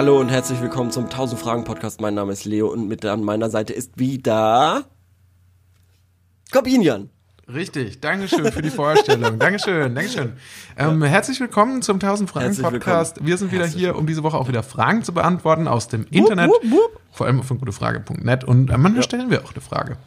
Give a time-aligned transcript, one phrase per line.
[0.00, 2.00] Hallo und herzlich willkommen zum 1000 Fragen Podcast.
[2.00, 4.86] Mein Name ist Leo und mit an meiner Seite ist wieder
[6.50, 7.10] Corbinian.
[7.46, 9.38] Richtig, Dankeschön für die Vorstellung.
[9.38, 10.32] Dankeschön, Dankeschön.
[10.78, 13.16] Ähm, herzlich willkommen zum 1000 Fragen Herzlich Podcast.
[13.16, 13.28] willkommen.
[13.28, 16.06] Wir sind wieder Herzlich hier, um diese Woche auch wieder Fragen zu beantworten aus dem
[16.10, 16.48] Internet.
[16.48, 17.00] wupp, wupp.
[17.12, 18.44] Vor allem von gutefrage.net.
[18.44, 19.98] Und am Ende stellen wir auch eine Frage.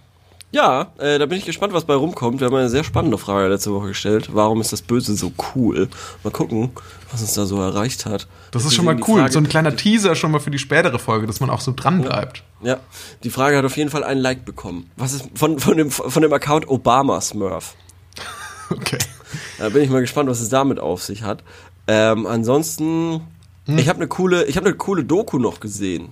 [0.54, 2.40] Ja, äh, da bin ich gespannt, was bei rumkommt.
[2.40, 4.30] Wir haben eine sehr spannende Frage letzte Woche gestellt.
[4.34, 5.90] Warum ist das Böse so cool?
[6.24, 6.70] Mal gucken,
[7.12, 8.28] was uns da so erreicht hat.
[8.52, 9.22] Das ist Wir schon mal cool.
[9.22, 11.74] Frage- so ein kleiner Teaser schon mal für die spätere Folge, dass man auch so
[11.76, 12.44] dran bleibt.
[12.62, 12.78] Ja,
[13.24, 14.92] die Frage hat auf jeden Fall einen Like bekommen.
[14.96, 17.76] Was ist von, von, dem, von dem Account Obama Smurf?
[18.70, 18.98] Okay.
[19.60, 21.44] Da bin ich mal gespannt, was es damit auf sich hat.
[21.88, 23.22] Ähm, ansonsten,
[23.68, 26.10] ich habe eine coole, ich habe eine coole Doku noch gesehen,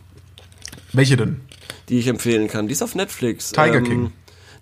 [0.94, 1.42] Welche denn?
[1.90, 2.68] die ich empfehlen kann.
[2.68, 3.52] Die ist auf Netflix.
[3.52, 4.12] Tiger ähm, King.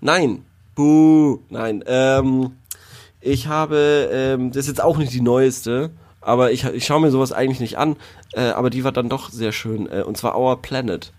[0.02, 0.44] Nein,
[0.76, 1.84] buh, nein.
[1.88, 2.52] Ähm,
[3.22, 7.12] ich habe, ähm, das ist jetzt auch nicht die neueste, aber ich, ich schaue mir
[7.12, 7.96] sowas eigentlich nicht an.
[8.34, 9.90] Äh, aber die war dann doch sehr schön.
[9.92, 11.12] Äh, und zwar Our Planet.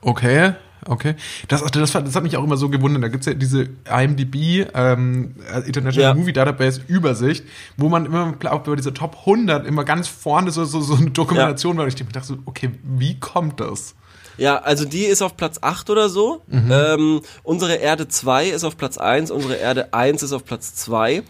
[0.00, 0.54] Okay,
[0.86, 1.14] okay.
[1.48, 3.02] Das, das, das hat mich auch immer so gewundert.
[3.02, 6.14] Da gibt's ja diese IMDb, ähm, International Ja.
[6.14, 7.44] Movie Database Übersicht,
[7.76, 11.10] wo man immer glaubt, bei dieser Top 100 immer ganz vorne so, so, so eine
[11.10, 11.84] Dokumentation war.
[11.84, 13.94] Und ich dachte so, okay, wie kommt das?
[14.36, 16.42] Ja, also die ist auf Platz 8 oder so.
[16.70, 21.22] Ähm, unsere Erde 2 ist auf Platz 1, unsere Erde 1 ist auf Platz 2.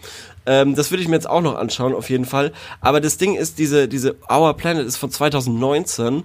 [0.45, 2.51] Ähm, das würde ich mir jetzt auch noch anschauen, auf jeden Fall.
[2.81, 6.23] Aber das Ding ist, diese, diese Our Planet ist von 2019.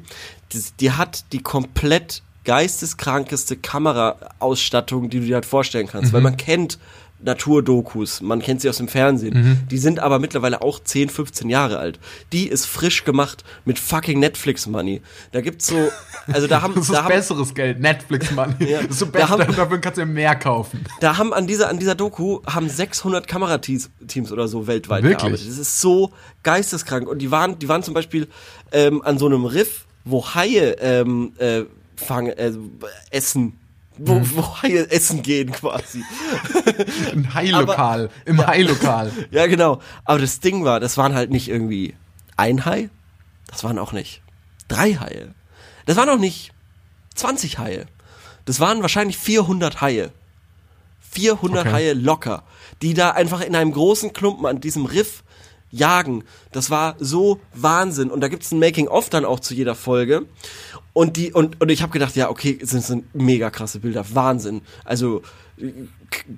[0.53, 6.13] Die, die hat die komplett geisteskrankeste Kameraausstattung, die du dir halt vorstellen kannst.
[6.13, 6.79] Weil man kennt
[7.23, 9.67] Naturdokus, man kennt sie aus dem Fernsehen.
[9.71, 11.99] Die sind aber mittlerweile auch 10, 15 Jahre alt.
[12.33, 15.03] Die ist frisch gemacht mit fucking Netflix-Money.
[15.33, 15.91] Da gibt's so,
[16.33, 18.55] also da haben, Das ist da haben, besseres Geld, Netflix, Mann.
[18.61, 18.81] Ja.
[18.83, 20.85] Das ist so Da besser, haben- dafür kannst du ja mehr kaufen.
[21.01, 25.19] da haben an dieser, an dieser Doku haben 600 Kamerateams Teams oder so weltweit Wirklich?
[25.19, 25.49] gearbeitet.
[25.49, 27.07] Das ist so geisteskrank.
[27.09, 28.29] Und die waren, die waren zum Beispiel
[28.73, 31.63] ähm, an so einem Riff, wo Haie ähm, äh,
[31.97, 32.53] fangen, äh,
[33.11, 33.59] essen.
[34.03, 34.31] Wo, Mhm.
[34.37, 36.03] wo Haie essen gehen quasi.
[37.13, 39.13] Ein Hailokal, im Hailokal.
[39.31, 39.81] Ja, genau.
[40.07, 41.95] Aber das Ding war, das waren halt nicht irgendwie
[42.37, 42.89] ein Hai,
[43.51, 44.23] das waren auch nicht
[44.69, 45.35] drei Haie.
[45.85, 46.53] Das waren auch nicht
[47.15, 47.87] 20 Haie.
[48.47, 50.13] Das waren wahrscheinlich 400 Haie.
[51.01, 51.73] 400 Okay.
[51.75, 52.45] Haie locker,
[52.83, 55.25] die da einfach in einem großen Klumpen an diesem Riff
[55.71, 56.25] jagen.
[56.53, 58.11] Das war so Wahnsinn.
[58.11, 60.27] Und da gibt's ein Making-of dann auch zu jeder Folge.
[60.93, 64.05] Und die, und, und ich habe gedacht, ja, okay, sind, sind mega krasse Bilder.
[64.13, 64.63] Wahnsinn.
[64.85, 65.23] Also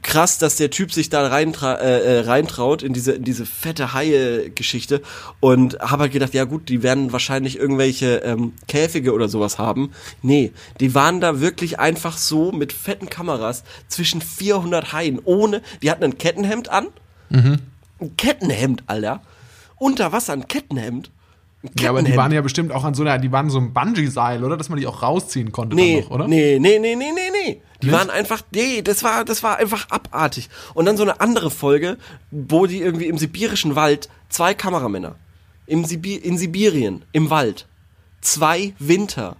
[0.03, 3.94] krass, dass der Typ sich da reintra äh, äh, reintraut in diese, in diese fette
[3.94, 5.00] Haie-Geschichte.
[5.41, 9.92] Und habe halt gedacht, ja gut, die werden wahrscheinlich irgendwelche ähm, Käfige oder sowas haben.
[10.21, 15.21] Nee, die waren da wirklich einfach so mit fetten Kameras zwischen 400 Haien.
[15.25, 16.88] Ohne, die hatten ein Kettenhemd an.
[18.02, 19.22] Ein Kettenhemd, Alter.
[19.78, 21.10] Unter Wasser ein Kettenhemd.
[21.62, 23.72] Ein Ja, aber die waren ja bestimmt auch an so einer, die waren so einem
[23.72, 24.56] Bungee-Seil, oder?
[24.56, 26.28] Dass man die auch rausziehen konnte Nee, noch, oder?
[26.28, 27.60] nee, nee, nee, nee, nee, nee.
[27.80, 27.96] Die Nicht?
[27.96, 30.48] waren einfach, nee, das war, das war einfach abartig.
[30.74, 31.96] Und dann so eine andere Folge,
[32.30, 35.16] wo die irgendwie im sibirischen Wald zwei Kameramänner
[35.66, 37.66] im Sibi in Sibirien im Wald
[38.20, 39.36] zwei Winter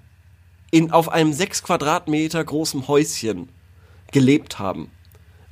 [0.70, 3.48] in auf einem sechs Quadratmeter großen Häuschen
[4.12, 4.90] gelebt haben.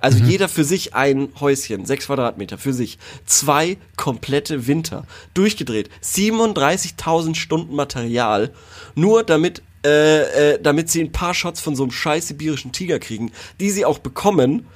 [0.01, 2.99] Also jeder für sich ein Häuschen, sechs Quadratmeter für sich.
[3.27, 5.05] Zwei komplette Winter.
[5.35, 5.91] Durchgedreht.
[6.03, 8.51] 37.000 Stunden Material.
[8.95, 12.99] Nur damit, äh, äh, damit sie ein paar Shots von so einem scheiß sibirischen Tiger
[12.99, 13.31] kriegen,
[13.61, 14.67] die sie auch bekommen.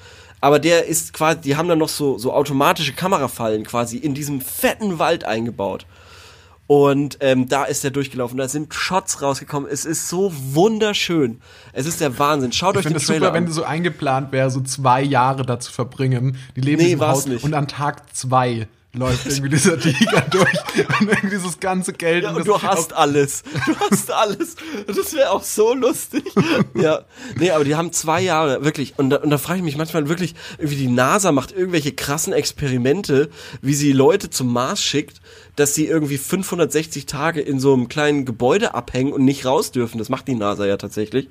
[0.42, 4.42] Aber der ist quasi, die haben dann noch so, so automatische Kamerafallen quasi in diesem
[4.42, 5.86] fetten Wald eingebaut.
[6.66, 8.38] Und ähm, da ist er durchgelaufen.
[8.38, 9.68] Da sind Shots rausgekommen.
[9.70, 11.40] Es ist so wunderschön.
[11.72, 12.52] Es ist der Wahnsinn.
[12.52, 13.52] Schaut Ich euch den finde es Trailer super, wenn an.
[13.52, 16.38] so eingeplant wäre, so zwei Jahre da zu verbringen.
[16.56, 17.44] Die leben Nee, in Haus nicht.
[17.44, 20.52] und an Tag zwei läuft irgendwie dieser Tiger durch
[21.00, 22.22] und irgendwie dieses ganze Geld.
[22.24, 23.42] Ja, und und du hast alles.
[23.66, 24.54] Du hast alles.
[24.86, 26.24] Das wäre auch so lustig.
[26.76, 27.02] Ja.
[27.38, 28.94] Nee, aber die haben zwei Jahre, wirklich.
[28.98, 32.32] Und da, und da frage ich mich manchmal wirklich, irgendwie die NASA macht irgendwelche krassen
[32.32, 33.30] Experimente,
[33.62, 35.20] wie sie Leute zum Mars schickt,
[35.56, 39.98] dass sie irgendwie 560 Tage in so einem kleinen Gebäude abhängen und nicht raus dürfen.
[39.98, 41.28] Das macht die NASA ja tatsächlich.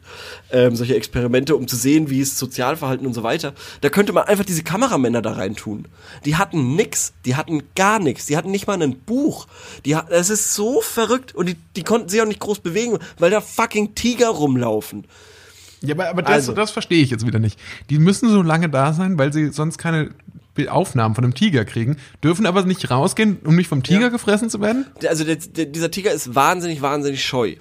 [0.52, 3.54] Ähm, solche Experimente, um zu sehen, wie es Sozialverhalten und so weiter.
[3.82, 5.88] Da könnte man einfach diese Kameramänner da rein tun.
[6.26, 7.14] Die hatten nix.
[7.26, 8.26] Die hatten gar nichts.
[8.26, 9.48] Die hatten nicht mal ein Buch.
[9.86, 11.36] Die, das ist so verrückt.
[11.36, 15.06] Und die, die konnten sich auch nicht groß bewegen, weil da fucking Tiger rumlaufen.
[15.82, 16.54] Ja, aber, aber das, Also.
[16.54, 17.60] das verstehe ich jetzt wieder nicht.
[17.90, 20.12] Die müssen so lange da sein, weil sie sonst keine
[20.70, 24.10] Aufnahmen von einem Tiger kriegen, dürfen aber nicht rausgehen, um nicht vom Tiger Ja.
[24.10, 24.86] gefressen zu werden?
[25.08, 27.56] Also der, der, dieser Tiger ist wahnsinnig, wahnsinnig scheu.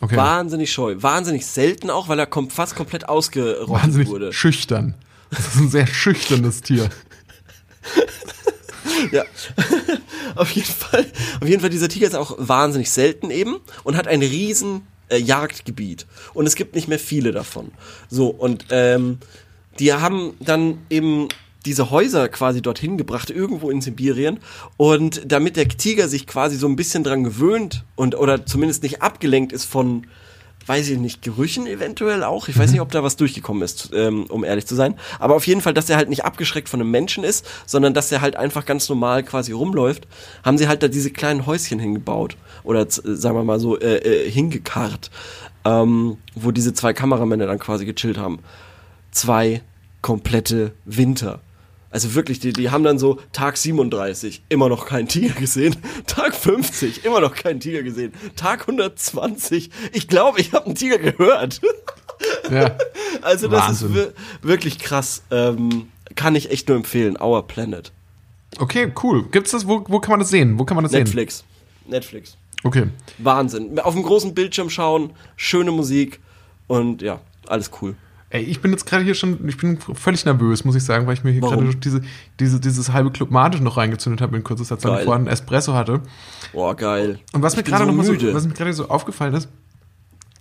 [0.00, 0.16] Okay.
[0.16, 0.94] Wahnsinnig scheu.
[0.98, 4.32] Wahnsinnig selten auch, weil er kom fast komplett ausgerottet Wahnsinnig wurde.
[4.32, 4.94] schüchtern.
[5.30, 6.88] Das ist ein sehr schüchternes Tier.
[9.12, 9.22] Ja.
[10.34, 11.06] auf jeden Fall,
[11.40, 15.18] auf jeden Fall, dieser Tiger ist auch wahnsinnig selten eben und hat ein riesen äh,
[15.18, 16.06] Jagdgebiet.
[16.34, 17.70] Und es gibt nicht mehr viele davon.
[18.10, 19.18] So, und ähm,
[19.78, 21.28] die haben dann eben
[21.68, 24.38] diese Häuser quasi dorthin gebracht, irgendwo in Sibirien.
[24.78, 29.02] Und damit der Tiger sich quasi so ein bisschen dran gewöhnt und oder zumindest nicht
[29.02, 30.06] abgelenkt ist von,
[30.64, 32.48] weiß ich nicht, Gerüchen eventuell auch.
[32.48, 34.94] Ich weiß nicht, ob da was durchgekommen ist, ähm, um ehrlich zu sein.
[35.18, 38.10] Aber auf jeden Fall, dass er halt nicht abgeschreckt von einem Menschen ist, sondern dass
[38.10, 40.08] er halt einfach ganz normal quasi rumläuft,
[40.42, 42.38] haben sie halt da diese kleinen Häuschen hingebaut.
[42.64, 45.10] Oder äh, sagen wir mal so, äh, äh, hingekarrt.
[45.66, 48.38] Ähm, wo diese zwei Kameramänner dann quasi gechillt haben.
[49.10, 49.60] Zwei
[50.00, 51.40] komplette Winter.
[51.90, 55.76] Also wirklich, die, die haben dann so Tag 37, immer noch keinen Tiger gesehen.
[56.06, 58.12] Tag 50, immer noch keinen Tiger gesehen.
[58.36, 61.60] Tag 120, ich glaube, ich habe einen Tiger gehört.
[62.50, 62.76] Ja.
[63.20, 63.88] Also das Wahnsinn.
[63.88, 64.12] ist wir
[64.42, 65.22] wirklich krass.
[65.32, 67.20] Ähm, kann ich echt nur empfehlen.
[67.20, 67.90] Our Planet.
[68.58, 69.24] Okay, cool.
[69.30, 70.58] Gibt's das, wo, wo kann man das sehen?
[70.58, 71.02] Wo kann man das sehen?
[71.02, 71.44] Netflix.
[71.86, 72.36] Netflix.
[72.64, 72.86] Okay.
[73.18, 73.78] Wahnsinn.
[73.80, 76.20] Auf dem großen Bildschirm schauen, schöne Musik
[76.66, 77.96] und ja, alles cool.
[78.30, 81.14] Ey, ich bin jetzt gerade hier schon, ich bin völlig nervös, muss ich sagen, weil
[81.14, 82.02] ich mir hier gerade diese,
[82.38, 85.32] diese, dieses halbe Club Mate noch reingezündet habe in kurzer Zeit, weil ich vorhin einen
[85.32, 86.02] Espresso hatte.
[86.52, 87.20] Boah, geil.
[87.32, 89.48] Und was Ich mir gerade so noch mal so, was mir gerade so aufgefallen ist,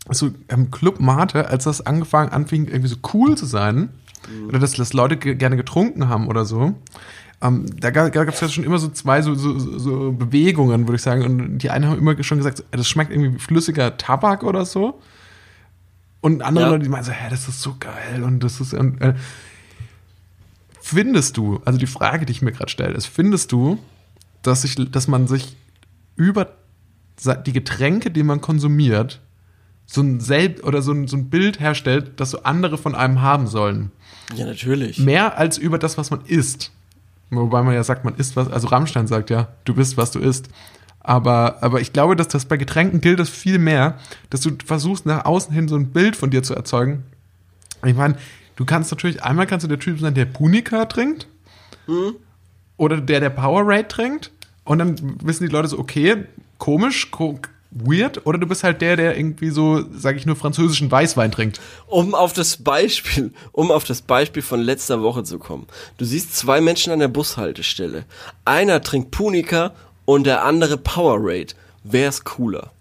[0.09, 3.89] ist so ähm, Club Mate, als das angefangen anfing irgendwie so cool zu sein,
[4.29, 4.47] Mhm.
[4.49, 6.73] oder dass das Leute ge gerne getrunken haben oder so,
[7.41, 11.01] ähm, da gab es ja schon immer so zwei so, so, so Bewegungen, würde ich
[11.03, 11.23] sagen.
[11.23, 14.99] Und die einen haben immer schon gesagt, das schmeckt irgendwie wie flüssiger Tabak oder so.
[16.21, 16.71] Und andere Ja.
[16.71, 18.73] Leute, die meinen so, hä, das ist so geil und das ist.
[18.73, 19.13] Und, äh,
[20.81, 23.77] findest du, also die Frage, die ich mir gerade stelle, ist, findest du,
[24.41, 25.55] dass, sich, dass man sich
[26.15, 26.53] über
[27.45, 29.21] die Getränke, die man konsumiert,
[29.85, 33.21] so ein Selb oder so ein, so ein Bild herstellt, das so andere von einem
[33.21, 33.91] haben sollen?
[34.35, 34.99] Ja, natürlich.
[34.99, 36.71] Mehr als über das, was man isst.
[37.29, 40.19] Wobei man ja sagt, man isst was, also Rammstein sagt ja, du bist, was du
[40.19, 40.49] isst.
[41.07, 43.97] Aber, aber ich glaube, dass das bei Getränken gilt das viel mehr,
[44.29, 47.05] dass du versuchst, nach außen hin so ein Bild von dir zu erzeugen.
[47.85, 48.17] Ich meine,
[48.57, 51.27] du kannst natürlich, einmal kannst du der Typ sein, der Punika trinkt.
[52.75, 54.31] Oder der, der Powerade trinkt.
[54.65, 56.25] Und dann wissen die Leute so, okay,
[56.57, 57.39] komisch, ko
[57.71, 58.25] weird.
[58.25, 61.61] Oder du bist halt der, der irgendwie so, sag ich nur, französischen Weißwein trinkt.
[61.85, 65.67] Um auf das Beispiel, um auf das Beispiel von letzter Woche zu kommen.
[65.97, 68.03] Du siehst zwei Menschen an der Bushaltestelle.
[68.43, 69.73] Einer trinkt Punika
[70.07, 71.53] und der andere Powerade.
[71.83, 72.71] Wer ist cooler?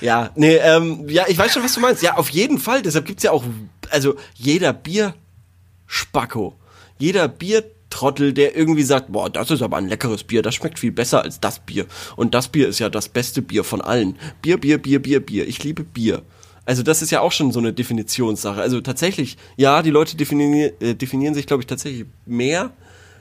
[0.00, 2.02] ja, nee, ähm, ja, ich weiß schon, was du meinst.
[2.02, 2.82] Ja, auf jeden Fall.
[2.82, 3.44] Deshalb gibt's ja auch,
[3.90, 6.56] also jeder Bierspacko,
[6.98, 10.90] jeder Biertrottel, der irgendwie sagt, boah, das ist aber ein leckeres Bier, das schmeckt viel
[10.92, 11.86] besser als das Bier.
[12.16, 14.18] Und das Bier ist ja das beste Bier von allen.
[14.42, 15.46] Bier, Bier, Bier, Bier, Bier.
[15.46, 16.22] Ich liebe Bier.
[16.64, 18.60] Also das ist ja auch schon so eine Definitionssache.
[18.60, 22.72] Also tatsächlich, ja, die Leute definieren, äh, definieren sich, glaube ich, tatsächlich mehr,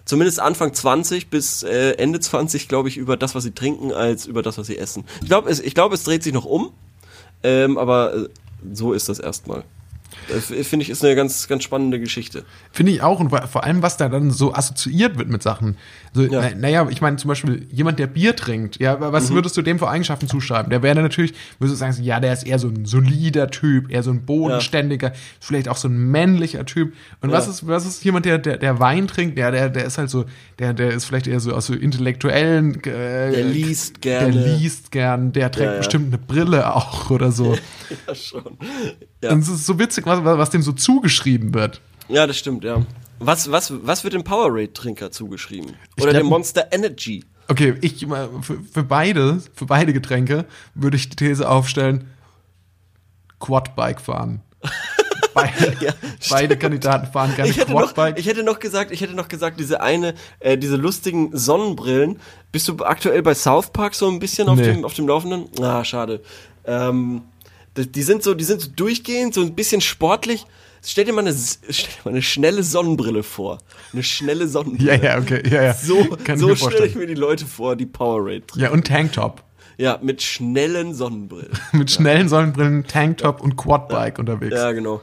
[0.05, 4.25] zumindest Anfang 20 bis äh, Ende 20, glaube ich, über das, was sie trinken, als
[4.25, 5.03] über das, was sie essen.
[5.21, 6.71] Ich glaube, es, ich glaube, es dreht sich noch um,
[7.43, 8.29] ähm, aber äh,
[8.73, 9.63] so ist das erstmal.
[10.27, 12.45] Finde ich ist eine ganz, ganz spannende Geschichte.
[12.71, 13.19] Finde ich auch.
[13.19, 15.77] Und vor allem, was da dann so assoziiert wird mit Sachen.
[16.13, 16.41] So, Ja.
[16.41, 18.79] na, naja, ich meine zum Beispiel jemand, der Bier trinkt.
[18.79, 19.35] Ja, was Mhm.
[19.35, 20.69] würdest du dem für Eigenschaften zuschreiben?
[20.69, 24.01] Der wäre natürlich, würdest du sagen, ja, der ist eher so ein solider Typ, eher
[24.03, 26.93] so ein bodenständiger, vielleicht auch so ein männlicher Typ.
[27.21, 27.51] Und was Ja.
[27.51, 29.37] ist, was ist jemand, der, der, der Wein trinkt?
[29.37, 30.25] Ja, der, der ist halt so,
[30.59, 32.75] der, der ist vielleicht eher so aus so intellektuellen.
[32.83, 34.31] Äh, Der liest gerne.
[34.31, 35.77] Der liest gern, der trägt Ja, ja.
[35.79, 37.55] bestimmt eine Brille auch oder so.
[38.07, 38.57] Ja, schon.
[39.25, 41.81] Ja, Und es ist so witzig, was, was dem so zugeschrieben wird.
[42.07, 42.81] ja das stimmt, ja.
[43.19, 45.75] Was, was, was wird dem Powerade-Trinker zugeschrieben?
[45.99, 47.23] Oder glaub- dem Monster Energy?
[47.47, 48.07] Okay, ich äh,
[48.41, 52.09] für, für beide, für beide Getränke würde ich die These aufstellen:
[53.39, 54.41] Quadbike fahren.
[55.33, 55.91] Beide, Ja,
[56.29, 58.17] beide Kandidaten fahren gerne Ich hätte, noch, Quadbike.
[58.17, 62.21] ich hätte noch gesagt, ich hätte noch gesagt, diese eine, äh, diese lustigen Sonnenbrillen.
[62.53, 64.63] Bist du aktuell bei South Park so ein bisschen auf Nee.
[64.63, 65.47] dem, auf dem Laufenden?
[65.61, 66.21] Ah, schade.
[66.63, 67.23] Ähm,
[67.83, 70.45] die, sind so, die sind so durchgehend, so ein bisschen sportlich.
[70.83, 71.35] Stell dir mal eine,
[71.69, 73.57] stell dir mal eine schnelle Sonnenbrille vor.
[73.91, 74.97] Eine schnelle Sonnenbrille.
[74.97, 75.73] ja, ja, okay, ja, ja.
[75.73, 78.61] So, Kann so stelle ich mir die Leute vor, die Powerade tragen.
[78.61, 79.43] Ja, und Tanktop.
[79.77, 81.51] Ja, mit schnellen Sonnenbrillen.
[81.73, 84.55] Mit schnellen Sonnenbrillen, Tanktop und Quadbike unterwegs.
[84.55, 85.01] Ja, genau.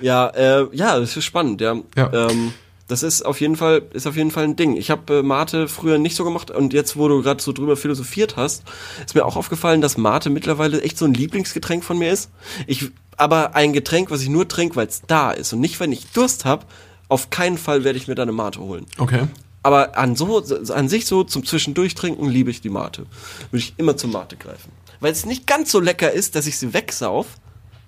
[0.00, 1.76] Ja, äh, ja, das ist spannend, ja.
[1.96, 2.30] Ja.
[2.30, 2.54] Ähm,
[2.88, 4.76] das ist auf jeden Fall, ist auf jeden Fall ein Ding.
[4.76, 7.76] Ich habe äh, Mate früher nicht so gemacht und jetzt, wo du gerade so drüber
[7.76, 8.62] philosophiert hast,
[9.04, 12.30] ist mir auch aufgefallen, dass Mate mittlerweile echt so ein Lieblingsgetränk von mir ist.
[12.66, 15.92] Ich, aber ein Getränk, was ich nur trinke, weil es da ist und nicht, wenn
[15.92, 16.64] ich Durst habe.
[17.08, 18.86] Auf keinen Fall werde ich mir da eine Mate holen.
[18.98, 19.28] Okay.
[19.62, 23.06] Aber an so, an sich so zum Zwischendurchtrinken liebe ich die Mate.
[23.50, 24.70] Würde ich immer zur Mate greifen.
[25.00, 27.26] Weil es nicht ganz so lecker ist, dass ich sie wegsauf,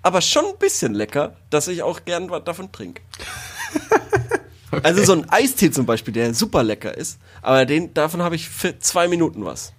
[0.01, 3.01] aber schon ein bisschen lecker, dass ich auch gern was davon trinke.
[4.83, 8.47] Also so ein Eistee zum Beispiel, der super lecker ist, aber den, davon habe ich
[8.49, 9.73] für zwei Minuten was.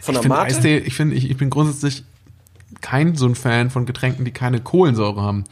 [0.00, 0.46] Von Ich der finde Mate?
[0.56, 2.04] Eistee, ich finde, ich, ich bin grundsätzlich
[2.80, 5.44] kein so ein Fan von Getränken, die keine Kohlensäure haben.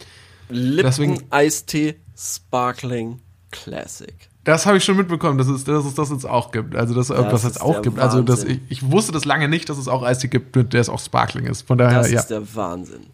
[0.49, 3.20] Lipton deswegen- Eistee Sparkling
[3.50, 4.14] Classic.
[4.44, 6.75] Das habe ich schon mitbekommen, dass es, dass es das jetzt auch gibt.
[6.75, 7.99] Also, dass irgendwas ist jetzt auch gibt.
[7.99, 8.66] Also, dass ich, Wahnsinn.
[8.70, 11.62] ich wusste das lange nicht, dass es auch Eistee gibt, der es auch Sparkling ist.
[11.66, 12.20] Von daher, Das ja.
[12.20, 13.06] ist der Wahnsinn.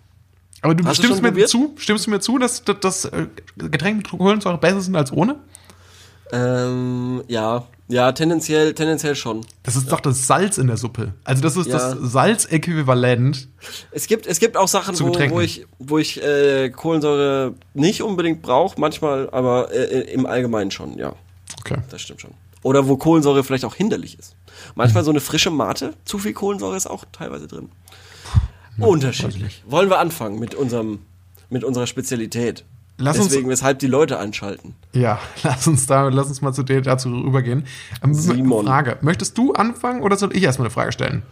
[0.66, 1.48] Aber du Hast du stimmst schon mir probiert?
[1.48, 5.36] zu, stimmst du mir zu, dass, dass äh, Getränke mit Kohlensäure besser sind als ohne?
[6.32, 9.46] Ähm, ja, ja, tendenziell, tendenziell schon.
[9.62, 11.14] Das ist doch das Salz in der Suppe.
[11.22, 11.74] Also das ist Ja.
[11.74, 13.46] das Salzäquivalent.
[13.92, 18.42] Es gibt, es gibt auch Sachen, wo, wo ich, wo ich äh, Kohlensäure nicht unbedingt
[18.42, 21.14] brauche, manchmal, aber äh, im Allgemeinen schon, ja.
[21.60, 21.76] Okay.
[21.90, 22.32] Das stimmt schon.
[22.64, 24.34] Oder wo Kohlensäure vielleicht auch hinderlich ist.
[24.74, 27.68] Manchmal so eine frische Mate, zu viel Kohlensäure ist auch teilweise drin.
[28.78, 29.62] Unterschiedlich.
[29.66, 31.00] Wollen wir anfangen mit unserem,
[31.50, 32.64] mit unserer Spezialität?
[32.98, 34.74] Lass uns- Deswegen, weshalb die Leute einschalten.
[34.92, 37.66] Ja, lass uns da, lass uns mal zu dir dazu rübergehen.
[38.02, 38.66] Ähm, Simon.
[38.66, 38.98] Frage.
[39.02, 41.22] Möchtest du anfangen oder soll ich erstmal eine Frage stellen?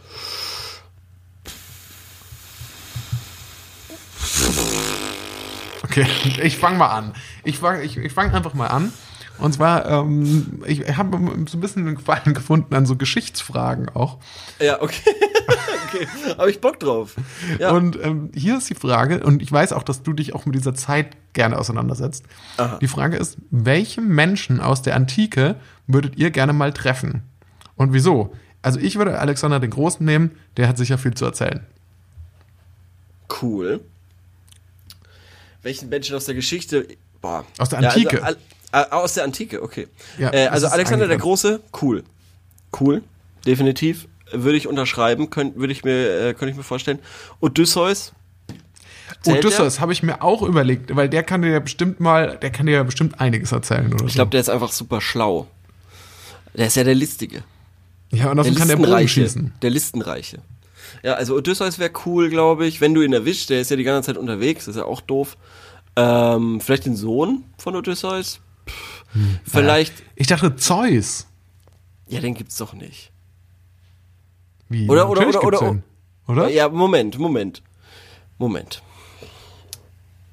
[5.83, 6.07] Okay,
[6.43, 7.13] ich fange mal an.
[7.45, 8.93] Ich fange ich, ich fang einfach mal an.
[9.39, 14.19] Und zwar, ähm, ich habe so ein bisschen einen Gefallen gefunden an so Geschichtsfragen auch.
[14.61, 15.01] Ja, okay.
[15.89, 16.07] okay.
[16.39, 17.17] Habe ich Bock drauf.
[17.59, 17.71] Ja.
[17.73, 20.55] Und ähm, hier ist die Frage, und ich weiß auch, dass du dich auch mit
[20.55, 22.25] dieser Zeit gerne auseinandersetzt.
[22.59, 22.79] Aha.
[22.81, 25.57] Die Frage ist, welche Menschen aus der Antike
[25.89, 27.23] würdet ihr gerne mal treffen?
[27.77, 28.35] Und wieso?
[28.63, 31.67] Also ich würde Alexander den Großen nehmen, der hat sicher viel zu erzählen.
[33.43, 33.81] Cool.
[35.63, 36.87] Welchen Menschen aus der Geschichte?
[37.21, 37.45] Boah.
[37.59, 38.23] Aus der Ja, Antike.
[38.23, 38.37] also, al-
[38.83, 39.89] äh, aus der Antike, okay.
[40.19, 41.19] Ja, äh, also Alexander der.
[41.19, 42.03] Große, cool.
[42.79, 43.03] Cool,
[43.47, 44.09] definitiv.
[44.33, 46.99] Würde ich unterschreiben, könnt, würde ich mir, äh, könnte ich mir vorstellen.
[47.41, 48.13] Odysseus.
[49.27, 52.67] Odysseus habe ich mir auch überlegt, weil der kann dir ja bestimmt mal, der kann
[52.67, 54.17] dir ja bestimmt einiges erzählen oder Ich so.
[54.17, 55.47] glaube, der ist einfach super schlau.
[56.55, 57.43] Der ist ja der Listige.
[58.11, 59.53] ja, und außerdem kann der Bogen schießen.
[59.63, 60.39] Der Listenreiche.
[61.03, 62.81] Ja, also Odysseus wäre cool, glaube ich.
[62.81, 65.01] Wenn du ihn erwischst, der ist ja die ganze Zeit unterwegs, das ist ja auch
[65.01, 65.37] doof.
[65.97, 68.41] Ähm, vielleicht den Sohn von Odysseus?
[68.69, 69.05] Pff,
[69.47, 69.95] vielleicht.
[70.17, 71.27] Ich dachte Zeus.
[72.09, 73.11] Ja, den gibt's doch nicht.
[74.69, 74.89] Wie?
[74.89, 75.83] Oder- oder- Natürlich oder- oder- den.
[76.27, 76.49] Oder?
[76.49, 77.63] Ja, Moment, Moment.
[78.39, 78.83] Moment.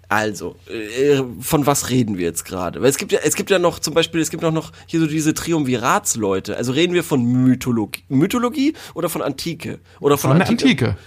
[0.07, 2.81] Also, äh, von was reden wir jetzt gerade?
[2.81, 4.99] Weil es gibt ja, es gibt ja noch zum Beispiel, es gibt auch noch hier
[4.99, 6.57] so diese Triumviratsleute.
[6.57, 9.79] Also reden wir von Mythologie, Mythologie oder von Antike?
[10.01, 10.97] Oder von, Von der Antike.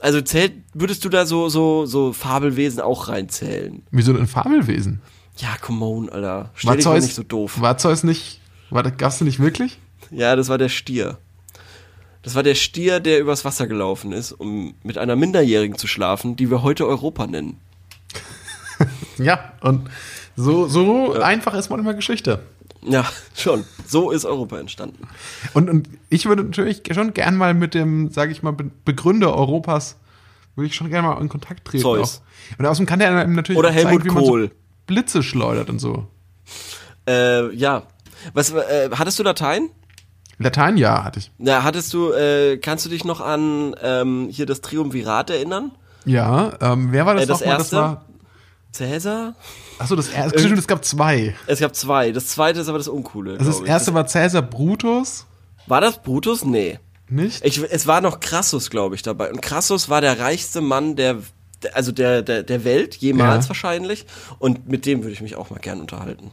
[0.00, 3.82] Also zählt, würdest du da so, so, so Fabelwesen auch reinzählen?
[3.90, 5.00] Wieso ein Fabelwesen?
[5.38, 6.50] Ja, come on, Alter.
[6.54, 7.60] Stell War dich Zeus nicht so doof.
[7.60, 9.78] War Zeus nicht, war, das- gab's den nicht wirklich?
[10.10, 11.18] Ja, das war der Stier.
[12.22, 16.36] Das war der Stier, der übers Wasser gelaufen ist, um mit einer Minderjährigen zu schlafen,
[16.36, 17.58] die wir heute Europa nennen.
[19.18, 19.88] Ja, und
[20.36, 22.40] so, so einfach ist manchmal Geschichte.
[22.82, 23.64] Ja, schon.
[23.86, 25.06] So ist Europa entstanden.
[25.54, 29.32] Und, und ich würde natürlich schon gern mal mit dem, sage ich mal, Be- Begründer
[29.36, 29.96] Europas,
[30.56, 31.82] würde ich schon gerne mal in Kontakt treten.
[31.82, 32.22] Zeus.
[32.54, 32.58] Auch.
[32.58, 34.46] Und außerdem kann der natürlich Oder zeigen, Helmut wie man Kohl.
[34.48, 34.54] so
[34.86, 36.06] Blitze schleudert und so.
[37.08, 37.82] Äh, ja.
[38.32, 39.68] Was, äh, hattest du Latein?
[40.38, 41.30] Latein, ja, hatte ich.
[41.38, 45.72] Ja, hattest du, äh, kannst du dich noch an ähm, hier das Triumvirat erinnern?
[46.04, 47.56] Ja, ähm, wer war das, Äh, das nochmal?
[47.58, 47.76] erste?
[47.76, 48.04] Das war,
[48.72, 49.34] Cäsar?
[49.78, 51.34] achso, das erste, stimmt, es gab zwei.
[51.46, 52.10] Es gab zwei.
[52.10, 53.32] Das zweite ist aber das Uncoole.
[53.38, 53.70] Also das glaub ich.
[53.70, 55.26] erste war Cäsar Brutus,
[55.66, 56.44] War das Brutus?
[56.44, 56.80] Nee.
[57.08, 57.44] nicht?
[57.44, 59.30] Ich, es war noch Crassus, glaube ich, dabei.
[59.30, 61.18] Und Crassus war der reichste Mann der-
[61.72, 63.48] also der, der, der Welt, jemals Ja.
[63.50, 64.06] wahrscheinlich.
[64.38, 66.30] Und mit dem würde ich mich auch mal gern unterhalten.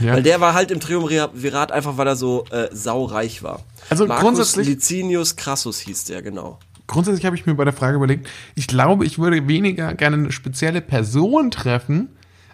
[0.00, 0.14] ja.
[0.14, 3.62] Weil der war halt im Triumvirat einfach, weil er so äh, saureich war.
[3.90, 6.58] Also Marcus grundsätzlich- Licinius Crassus hieß der, genau.
[6.86, 10.32] Grundsätzlich habe ich mir bei der Frage überlegt, ich glaube, ich würde weniger gerne eine
[10.32, 12.08] spezielle Person treffen,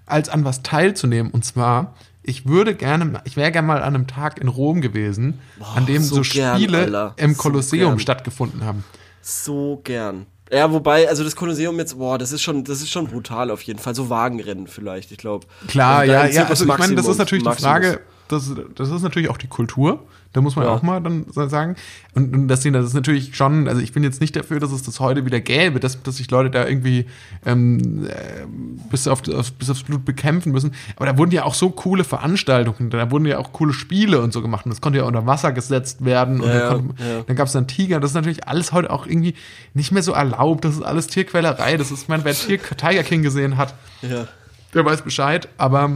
[0.06, 1.32] als an was teilzunehmen.
[1.32, 5.40] Und zwar, ich würde gerne, ich wäre gerne mal an einem Tag in Rom gewesen,
[5.74, 7.14] an dem so so, gern, Spiele Alter.
[7.16, 7.98] im So Kolosseum gern.
[8.00, 8.84] stattgefunden haben.
[9.22, 10.26] So gern.
[10.52, 13.62] Ja, wobei, also das Kolosseum jetzt, boah, das ist schon, das ist schon brutal auf
[13.62, 13.94] jeden Fall.
[13.94, 15.46] So Wagenrennen vielleicht, ich glaube.
[15.68, 17.70] Klar, Also ja, ja, also ich meine, das ist natürlich die Maximus.
[17.70, 18.00] Frage,
[18.32, 20.70] das, das ist natürlich auch die Kultur, da muss man Ja.
[20.70, 21.74] auch mal dann sagen.
[22.14, 24.82] Und, und das, das ist natürlich schon, also ich bin jetzt nicht dafür, dass es
[24.82, 27.06] das heute wieder gäbe, dass, dass sich Leute da irgendwie
[27.44, 28.12] ähm, äh,
[28.90, 30.72] bis, auf, auf, bis aufs Blut bekämpfen müssen.
[30.96, 34.32] Aber da wurden ja auch so coole Veranstaltungen, da wurden ja auch coole Spiele und
[34.32, 34.66] so gemacht.
[34.66, 36.40] Und das konnte ja unter Wasser gesetzt werden.
[36.40, 37.22] Und Ja, dann, konnte, ja.
[37.26, 37.98] dann gab es dann Tiger.
[37.98, 39.34] Das ist natürlich alles heute auch irgendwie
[39.74, 40.64] nicht mehr so erlaubt.
[40.64, 41.76] Das ist alles Tierquälerei.
[41.76, 43.74] Das ist, ich meine, wer Tier, Tiger King gesehen hat,
[44.74, 45.90] der weiß Bescheid, aber,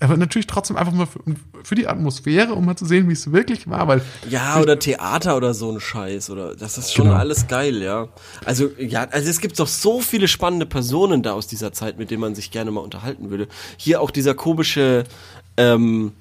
[0.00, 1.20] aber natürlich trotzdem einfach mal für,
[1.64, 5.36] für die Atmosphäre, um mal zu sehen, wie es wirklich war, weil Ja, oder Theater
[5.36, 7.18] oder so ein Scheiß, oder, das ist schon Genau.
[7.18, 8.08] alles geil, ja.
[8.44, 12.10] Also, ja, also es gibt doch so viele spannende Personen da aus dieser Zeit, mit
[12.10, 13.48] denen man sich gerne mal unterhalten würde.
[13.76, 15.04] Hier auch dieser komische,
[15.56, 16.12] ähm,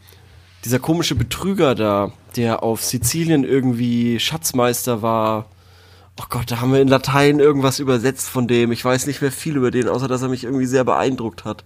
[0.66, 5.46] dieser komische Betrüger da, der auf Sizilien irgendwie Schatzmeister war.
[6.20, 8.72] Oh Gott, da haben wir in Latein irgendwas übersetzt von dem.
[8.72, 11.64] Ich weiß nicht mehr viel über den, außer dass er mich irgendwie sehr beeindruckt hat.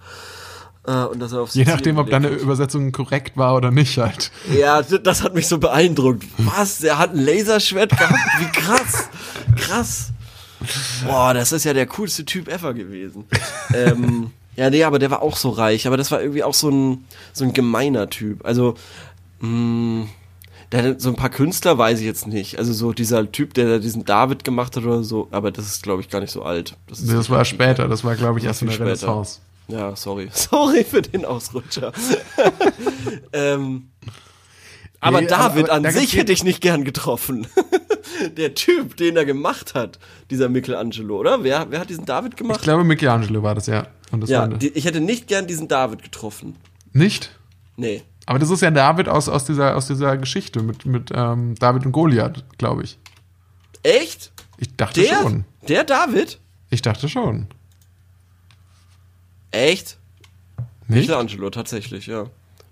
[0.87, 2.29] Äh, und dass er auf Je nachdem, ob deine.
[2.29, 4.31] Übersetzung korrekt war oder nicht halt.
[4.51, 6.23] Ja, das hat mich so beeindruckt.
[6.37, 6.79] Was?
[6.79, 8.15] Der hat ein Laserschwert gehabt?
[8.39, 9.09] Wie krass.
[9.57, 10.11] Krass.
[11.05, 13.25] Boah, das ist ja der coolste Typ ever gewesen.
[13.73, 15.87] ähm, ja, nee, aber der war auch so reich.
[15.87, 18.45] Aber das war irgendwie auch so ein, so ein gemeiner Typ.
[18.45, 18.75] Also,
[19.39, 20.07] mh,
[20.71, 22.57] der, hat so ein paar Künstler weiß ich jetzt nicht.
[22.57, 25.27] Also so dieser Typ, der da diesen David gemacht hat oder so.
[25.31, 26.75] Aber das ist, glaube ich, gar nicht so alt.
[26.89, 28.85] ist Das war später, das war, glaube ich, erst in der später.
[28.89, 29.39] Renaissance.
[29.67, 30.29] Ja, sorry.
[30.33, 31.91] Sorry für den Ausrutscher.
[33.33, 33.89] ähm,
[34.99, 37.47] aber Nee, David aber- aber an sich hätte ich nicht gern getroffen.
[38.37, 39.97] Der Typ, den er gemacht hat,
[40.29, 41.43] dieser Michelangelo, oder?
[41.43, 42.61] Wer, wer hat diesen David Ich gemacht?
[42.61, 43.87] glaube, Michelangelo war das, ja.
[44.11, 46.57] Das Ja, die, ich hätte nicht gern diesen David getroffen.
[46.91, 47.31] nicht?
[47.77, 48.03] Nee.
[48.27, 51.85] Aber das ist ja David aus, aus, dieser, aus dieser Geschichte mit, mit ähm, David
[51.85, 52.99] und Goliath, glaube ich.
[53.83, 54.31] Echt?
[54.57, 55.21] Ich dachte Der?
[55.21, 55.45] schon.
[55.67, 56.39] Der David?
[56.69, 57.47] Ich dachte schon.
[59.51, 59.97] Echt?
[60.87, 61.01] Nicht?
[61.07, 62.25] Michelangelo, tatsächlich, ja.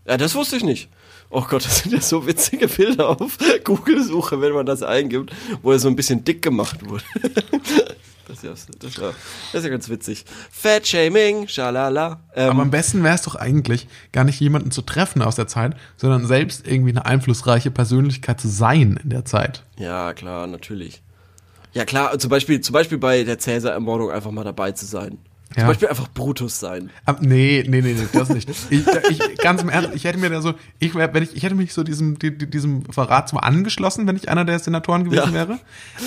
[0.05, 0.89] Ja, das wusste ich nicht.
[1.29, 5.31] Oh Gott, das sind ja so witzige Bilder auf Google-Suche, wenn man das eingibt,
[5.61, 7.03] wo er so ein bisschen dick gemacht wurde.
[8.27, 10.23] Das ist ja, das ist ja, das ist ja ganz witzig.
[10.51, 12.19] Fat-Shaming, schalala.
[12.35, 15.47] Ähm, Aber am besten wäre es doch eigentlich, gar nicht jemanden zu treffen aus der
[15.47, 19.63] Zeit, sondern selbst irgendwie eine einflussreiche Persönlichkeit zu sein in der Zeit.
[19.77, 21.01] ja, klar, natürlich.
[21.73, 25.17] Ja, klar, zum Beispiel, zum Beispiel bei der Cäsar-Ermordung einfach mal dabei zu sein.
[25.53, 25.67] Zum Ja.
[25.67, 26.91] Beispiel einfach Brutus sein.
[27.05, 28.47] Aber nee, nee, nee, nee, das nicht.
[28.69, 31.55] Ich, ich, ganz im Ernst, ich hätte mir da so, ich, wenn ich, ich hätte
[31.55, 35.29] mich so diesem, die, die- diesem Verrat zwar angeschlossen, wenn ich einer der Senatoren gewesen
[35.29, 35.33] Ja.
[35.33, 35.59] wäre,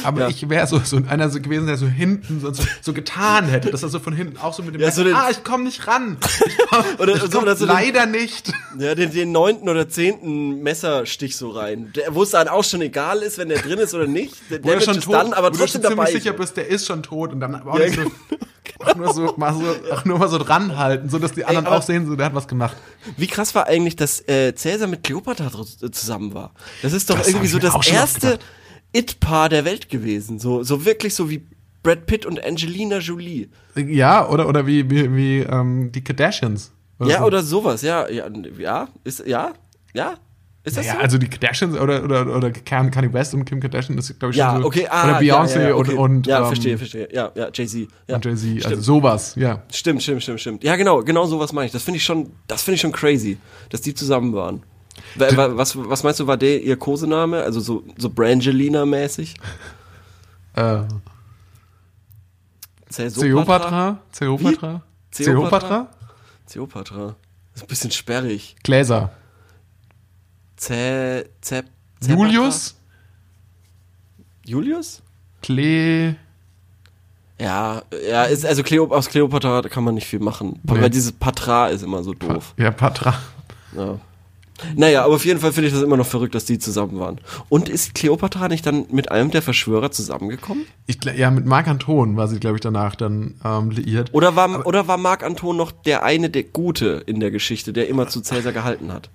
[0.05, 0.29] aber Ja.
[0.29, 3.73] ich wäre so, so einer so gewesen, der so hinten so, so, so getan hätte,
[3.73, 5.65] dass er so von hinten auch so mit dem, Ja, so den- ah, ich komme
[5.65, 6.19] nicht ran.
[6.71, 8.53] Komm, Oder ich so- komm so den- leider nicht.
[8.79, 11.93] Ja, den, den neunten oder zehnten Messerstich so rein.
[11.97, 14.35] Der, wo es dann auch schon egal ist, wenn der drin ist oder nicht.
[14.51, 16.07] Der Wo er Damage schon ist tot, dann, aber wo trotzdem du schon dabei.
[16.07, 16.41] ziemlich sicher ist.
[16.41, 18.03] bist, der ist schon tot und dann aber auch nicht so,
[18.79, 21.77] auch nur so, mal so, auch nur mal so dranhalten, so dass die anderen aber-
[21.79, 22.77] auch sehen, so der hat was gemacht.
[23.17, 26.53] Wie krass war eigentlich, dass äh, Cäsar mit Kleopatra dr- zusammen war?
[26.83, 28.39] Das ist doch Das irgendwie so das erste.
[28.95, 30.39] It-Paar der Welt gewesen.
[30.39, 31.47] So, so wirklich so wie
[31.83, 33.49] Brad Pitt und Angelina Jolie.
[33.75, 36.73] Ja, oder, oder wie, wie, wie ähm, die Kardashians.
[37.03, 37.25] ja, so.
[37.25, 38.27] oder sowas, ja, ja,
[38.59, 39.53] ja, ist, ja,
[39.95, 40.15] ja,
[40.65, 40.99] ist das Ja, so?
[41.01, 44.53] also die Kardashians oder, oder, oder Kanye West und Kim Kardashian ist, glaube ich, ja,
[44.53, 44.69] schon so.
[44.69, 45.93] okay, ah, oder Beyoncé ja, ja, okay.
[45.95, 48.15] und, und, ja, ähm, verstehe, verstehe, ja, ja, Jay-Z, ja.
[48.17, 48.57] und Jay-Z.
[48.57, 48.83] Also Stimmt.
[48.85, 49.63] sowas, ja.
[49.73, 50.65] Stimmt, stimmt, stimmt, stimmt.
[50.65, 51.73] Ja, genau, genau sowas meine ich.
[51.73, 53.39] Das finde ich schon, das finde ich schon crazy,
[53.71, 54.63] dass die zusammen waren.
[55.17, 57.43] Wa- wa- Was, was meinst du, war der ihr Kosename?
[57.43, 59.35] Also so, so Brangelina-mäßig?
[60.55, 60.83] Äh,
[62.91, 63.99] Cleopatra?
[64.15, 64.83] Cleopatra?
[65.17, 65.25] Wie?
[65.25, 65.89] Cleopatra?
[66.51, 67.17] Cleopatra.
[67.53, 68.57] Das ist ein bisschen sperrig.
[68.63, 69.11] Gläser.
[70.63, 71.65] Zä, Zä,
[72.07, 72.77] Julius?
[74.45, 75.03] Julius?
[75.43, 76.15] Cle...
[77.41, 80.61] Ja, ja, ist, also Cleo, aus Cleopatra kann man nicht viel machen.
[80.63, 80.81] Nee.
[80.81, 82.55] Weil dieses Patra ist immer so doof.
[82.57, 83.15] Ja, Patra.
[83.77, 83.99] Ja.
[84.77, 87.21] Naja, aber auf jeden Fall finde ich das immer noch verrückt, dass die zusammen waren.
[87.49, 90.65] Und ist Cleopatra nicht dann mit einem der Verschwörer zusammengekommen?
[90.87, 94.11] Ich, ja, mit Marc Anton war sie, glaube ich, danach dann ähm, liiert.
[94.15, 97.89] Oder war, oder war Marc Anton noch der eine, der Gute in der Geschichte, der
[97.89, 99.11] immer zu Cäsar gehalten hat?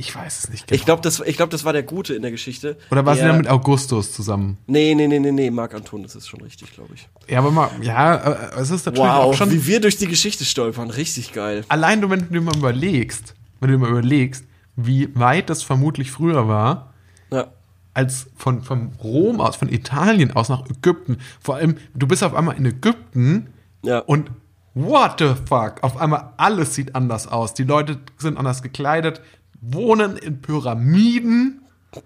[0.00, 0.76] Ich weiß es nicht genau.
[0.78, 2.76] Ich glaube, das, ich glaub, das war der Gute in der Geschichte.
[2.92, 4.56] Oder war sie dann mit Augustus zusammen?
[4.68, 7.08] Nee, nee, nee, nee, nee, Marc Anton, das ist schon richtig, glaube ich.
[7.28, 9.50] Ja, aber mal, ja, äh, es ist natürlich auch Wow, schon...
[9.50, 11.64] wie wir durch die Geschichte stolpern, richtig geil.
[11.68, 14.44] allein du, wenn du dir mal überlegst, wenn du dir mal überlegst,
[14.76, 16.94] wie weit das vermutlich früher war,
[17.32, 17.48] Ja.
[17.92, 21.16] als von, von Rom aus, von Italien aus nach Ägypten.
[21.40, 23.48] Vor allem, du bist auf einmal in Ägypten
[23.82, 23.98] Ja.
[23.98, 24.30] und
[24.74, 25.82] what the fuck?
[25.82, 27.52] Auf einmal alles sieht anders aus.
[27.54, 29.20] Die Leute sind anders gekleidet,
[29.60, 31.62] wohnen in Pyramiden,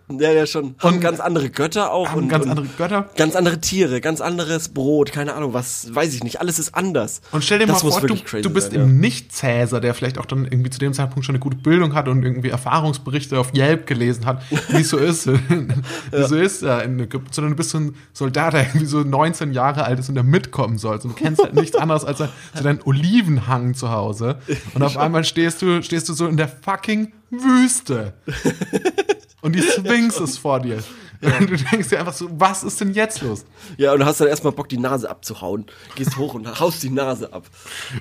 [0.09, 0.77] Ja, ja, schon.
[0.79, 2.11] Haben Und- ganz andere Götter auch.
[2.11, 3.11] haben und, ganz und andere Götter.
[3.16, 6.40] Ganz andere Tiere, ganz anderes Brot, keine Ahnung, was, weiß ich nicht.
[6.40, 7.21] Alles ist anders.
[7.33, 10.18] Und stell dir Das mal vor, du, du bist sein, eben nicht Cäsar, der vielleicht
[10.18, 13.53] auch dann irgendwie zu dem Zeitpunkt schon eine gute Bildung hat und irgendwie Erfahrungsberichte auf
[13.55, 15.27] Yelp gelesen hat, wie es so ist,
[16.12, 19.01] wie so ist äh, in Ägypten, sondern du bist so ein Soldat, der irgendwie so
[19.01, 20.95] 19 Jahre alt ist und der mitkommen soll.
[20.99, 22.29] Und du kennst halt nichts anderes als so
[22.62, 24.38] deinen Olivenhang zu Hause.
[24.75, 28.12] Und auf einmal stehst du, stehst du so in der fucking Wüste.
[29.43, 30.83] Und die Sphinx ist vor dir.
[31.23, 33.45] Und du denkst dir einfach so, was ist denn jetzt los?
[33.77, 35.67] Ja, und du hast dann erstmal Bock, die Nase abzuhauen.
[35.95, 37.45] Gehst hoch und haust die Nase ab.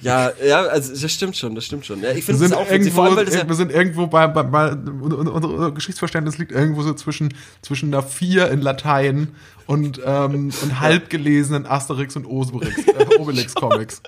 [0.02, 2.02] Ja, ja, also das stimmt schon, das stimmt schon.
[2.02, 4.28] Ja, ich finde das auch irgendwo, vor allem, weil das ja, wir sind irgendwo bei,
[4.28, 9.36] bei, bei unser, unser Geschichtsverständnis liegt irgendwo so zwischen, zwischen einer 4 in Latein
[9.72, 14.02] und, ähm, und halb gelesenen Asterix und Obelix, äh, Obelix Comics.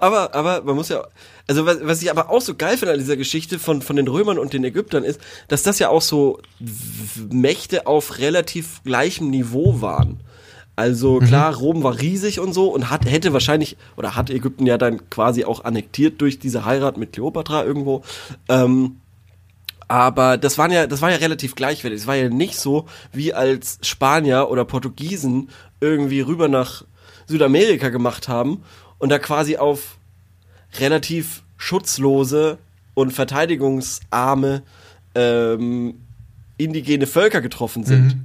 [0.00, 1.04] Aber, aber man muss ja,
[1.46, 4.08] also was, was ich aber auch so geil finde an dieser Geschichte von, von den
[4.08, 6.40] Römern und den Ägyptern ist, dass das ja auch so
[7.30, 10.20] Mächte auf relativ gleichem Niveau waren.
[10.74, 14.76] Also klar, Rom war riesig und so und hat, hätte wahrscheinlich, oder hat Ägypten ja
[14.76, 18.02] dann quasi auch annektiert durch diese Heirat mit Kleopatra irgendwo.
[18.48, 18.96] Ähm,
[19.88, 22.00] aber das waren ja, das war ja relativ gleichwertig.
[22.00, 26.84] Es war ja nicht so, wie als Spanier oder Portugiesen irgendwie rüber nach
[27.26, 28.62] Südamerika gemacht haben
[28.98, 29.98] und da quasi auf
[30.78, 32.58] relativ schutzlose
[32.94, 34.62] und verteidigungsarme
[35.14, 36.00] ähm,
[36.56, 38.16] indigene Völker getroffen sind.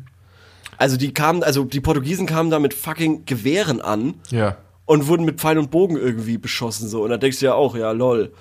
[0.78, 4.58] Also die kamen, also die Portugiesen kamen da mit fucking Gewehren an Ja.
[4.86, 7.04] und wurden mit Pfeil und Bogen irgendwie beschossen so.
[7.04, 8.34] Und da denkst du ja auch, ja lol.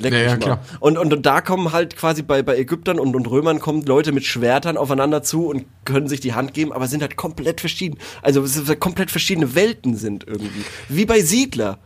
[0.00, 0.60] Leck Ja, ja, klar.
[0.80, 4.12] Und, und, und da kommen halt quasi bei, bei Ägyptern und, und Römern kommen Leute
[4.12, 7.98] mit Schwertern aufeinander zu und können sich die Hand geben, aber sind halt komplett verschieden.
[8.22, 10.64] Also es sind komplett verschiedene Welten sind irgendwie.
[10.88, 11.78] Wie bei Siedler.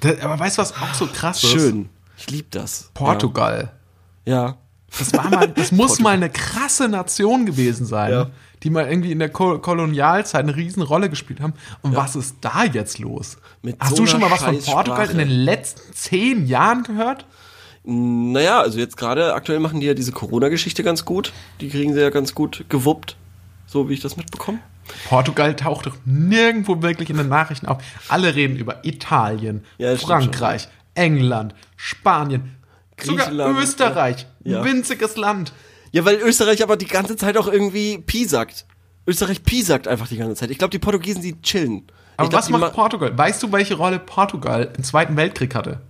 [0.00, 1.50] Da, aber weißt du, was auch so krass ist?
[1.50, 1.88] Schön.
[2.16, 2.90] Ich lieb das.
[2.94, 3.72] Portugal.
[4.24, 4.58] Ja.
[4.98, 8.30] Das war mal, das muss mal eine krasse Nation gewesen sein, Ja.
[8.62, 11.54] Die mal irgendwie in der Ko Kolonialzeit eine riesen Rolle gespielt haben.
[11.82, 13.38] Und was ist da jetzt los?
[13.62, 17.26] Mit Hast so du schon mal was von Portugal in den letzten zehn Jahren gehört?
[17.84, 21.32] Naja, also jetzt gerade aktuell machen die ja diese Corona-Geschichte ganz gut.
[21.60, 23.16] Die kriegen sie ja ganz gut gewuppt.
[23.66, 24.58] So wie ich das mitbekomme.
[25.08, 27.82] Portugal taucht doch nirgendwo wirklich in den Nachrichten auf.
[28.08, 32.56] Alle reden über Italien, Ja, Frankreich, England, Spanien,
[33.00, 34.26] sogar Österreich.
[34.44, 34.60] ja.
[34.60, 35.52] Ein winziges Land.
[35.92, 38.66] Ja, weil Österreich aber die ganze Zeit auch irgendwie piesackt.
[39.06, 40.50] Österreich piesackt einfach die ganze Zeit.
[40.50, 41.86] Ich glaube, die Portugiesen, die chillen.
[42.16, 43.16] Aber glaub, was macht ma- Portugal?
[43.16, 45.80] Weißt du, welche Rolle Portugal im Zweiten Weltkrieg hatte?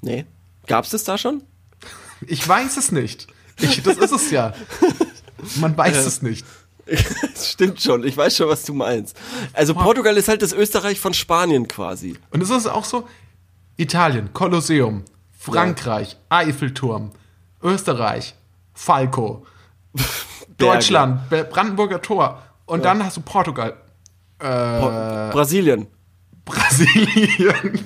[0.00, 0.24] Nee.
[0.66, 1.42] Gab's das da schon?
[2.28, 3.26] Ich weiß es nicht.
[3.58, 4.54] Ich, das ist es ja.
[5.56, 6.46] Man weiß es nicht.
[6.86, 8.04] das stimmt schon.
[8.04, 9.16] Ich weiß schon, was du meinst.
[9.52, 12.16] Also Portugal ist halt das Österreich von Spanien quasi.
[12.30, 13.08] Und es ist auch so:
[13.76, 15.02] Italien, Kolosseum,
[15.36, 17.10] Frankreich, Eiffelturm,
[17.60, 18.36] Österreich,
[18.74, 19.46] Falco,
[20.58, 22.42] Deutschland, Brandenburger Tor.
[22.66, 23.74] Und dann hast du Portugal,
[24.38, 24.42] äh,
[25.30, 25.86] Brasilien.
[26.44, 27.78] Brasilien.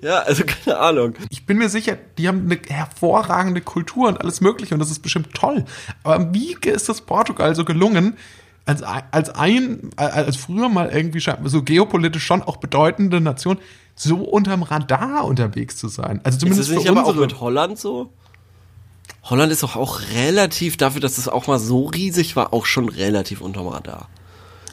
[0.00, 1.14] Ja, also keine Ahnung.
[1.30, 5.00] Ich bin mir sicher, die haben eine hervorragende Kultur und alles Mögliche und das ist
[5.00, 5.64] bestimmt toll.
[6.02, 8.16] Aber wie ist das Portugal so gelungen,
[8.64, 13.58] als, als ein, als früher mal irgendwie so geopolitisch schon auch bedeutende Nation,
[13.94, 16.20] so unterm Radar unterwegs zu sein?
[16.24, 18.12] Also Ist zumindest das für nicht aber auch mit Holland so?
[19.24, 22.88] Holland ist doch auch relativ, dafür, dass es auch mal so riesig war, auch schon
[22.88, 24.08] relativ unterm Radar.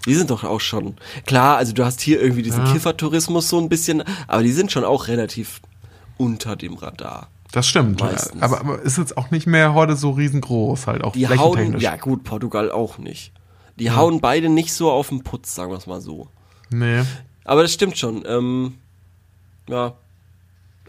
[0.05, 2.71] Die sind doch auch schon, klar, also du hast hier irgendwie diesen Ja.
[2.71, 5.61] Kiffertourismus so ein bisschen, aber die sind schon auch relativ
[6.17, 7.29] unter dem Radar.
[7.51, 7.99] das stimmt.
[8.01, 8.41] Meistens.
[8.41, 11.95] Aber, aber ist jetzt auch nicht mehr heute so riesengroß, halt auch Die hauen, ja
[11.95, 13.31] gut, Portugal auch nicht.
[13.77, 16.27] Die hauen beide nicht so auf den Putz, sagen wir es mal so.
[16.69, 17.03] Nee.
[17.45, 18.23] Aber das stimmt schon.
[18.27, 18.75] Ähm,
[19.67, 19.93] ja.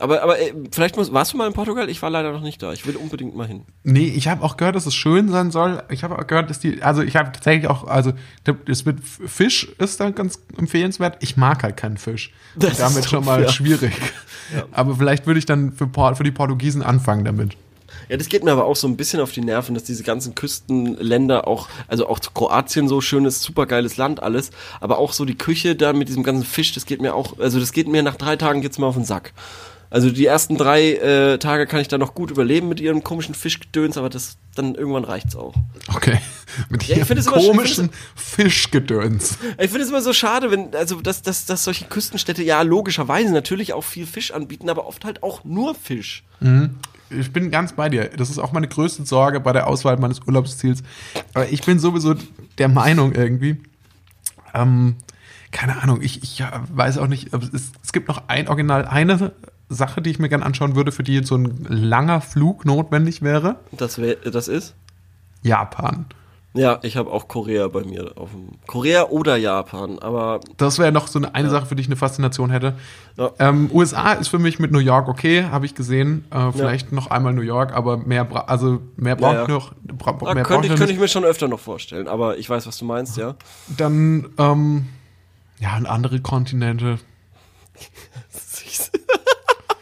[0.01, 1.89] Aber, aber äh, vielleicht muss, warst du mal in Portugal?
[1.89, 2.73] Ich war leider noch nicht da.
[2.73, 3.63] Ich will unbedingt mal hin.
[3.85, 5.83] Nee, ich habe auch gehört, dass es schön sein soll.
[5.91, 8.13] Ich habe auch gehört, dass die, also ich habe tatsächlich auch, also
[8.65, 11.19] das mit Fisch ist dann ganz empfehlenswert.
[11.21, 12.33] Ich mag halt keinen Fisch.
[12.57, 13.49] Das Und damit ist schon mal ja.
[13.49, 13.93] schwierig.
[14.73, 17.57] Aber vielleicht würde ich dann für, für die Portugiesen anfangen damit.
[18.09, 20.35] Ja, das geht mir aber auch so ein bisschen auf die Nerven, dass diese ganzen
[20.35, 25.77] Küstenländer auch, also auch Kroatien so schönes, supergeiles Land alles, aber auch so die Küche
[25.77, 28.35] da mit diesem ganzen Fisch, das geht mir auch, also das geht mir nach drei
[28.35, 29.33] Tagen jetzt mal auf den Sack.
[29.91, 33.35] Also die ersten drei äh, Tage kann ich da noch gut überleben mit ihrem komischen
[33.35, 35.55] Fischgedöns, aber das dann irgendwann reicht's auch.
[35.95, 36.19] Okay.
[36.69, 39.39] Mit Ja, ich ihrem es immer komischen Fischgedöns.
[39.59, 43.33] Ich finde es immer so schade, wenn, also, dass, dass, dass solche Küstenstädte ja logischerweise
[43.33, 46.25] natürlich auch viel Fisch anbieten, aber oft halt auch nur Fisch.
[47.11, 48.11] Ich bin ganz bei dir.
[48.17, 50.83] Das ist auch meine größte Sorge bei der Auswahl meines Urlaubsziels.
[51.35, 52.15] Aber ich bin sowieso
[52.59, 53.61] der Meinung irgendwie,
[54.55, 54.97] ähm,
[55.53, 59.33] keine Ahnung, ich, ich ja, weiß auch nicht, es, es gibt noch ein Original, eine
[59.71, 63.57] Sache, die ich mir gerne anschauen würde, für die so ein langer Flug notwendig wäre.
[63.73, 64.75] Das, wär, das ist?
[65.43, 66.07] Japan.
[66.53, 68.49] Ja, ich habe auch Korea bei mir auf dem.
[68.67, 71.95] Korea oder Japan, aber Das wäre noch so eine, eine Sache, für die ich eine
[71.95, 72.75] Faszination hätte.
[73.17, 73.31] Ja.
[73.39, 76.25] Ähm, USA ist für mich mit New York okay, habe ich gesehen.
[76.33, 79.47] Äh, vielleicht noch einmal New York, aber mehr, bra also mehr braucht ja.
[79.47, 79.73] noch.
[79.85, 82.09] Bra da mehr könnte ich, könnte ich mir schon öfter noch vorstellen.
[82.09, 83.37] Aber ich weiß, was du meinst, ja.
[83.77, 84.89] Dann, ähm,
[85.61, 86.99] ja, andere Kontinente.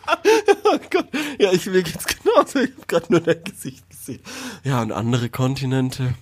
[0.65, 1.07] Oh Gott.
[1.39, 2.59] Ja, ich mir geht's genauso.
[2.61, 4.21] Ich habe gerade nur dein Gesicht gesehen.
[4.65, 6.15] Ja, und andere Kontinente.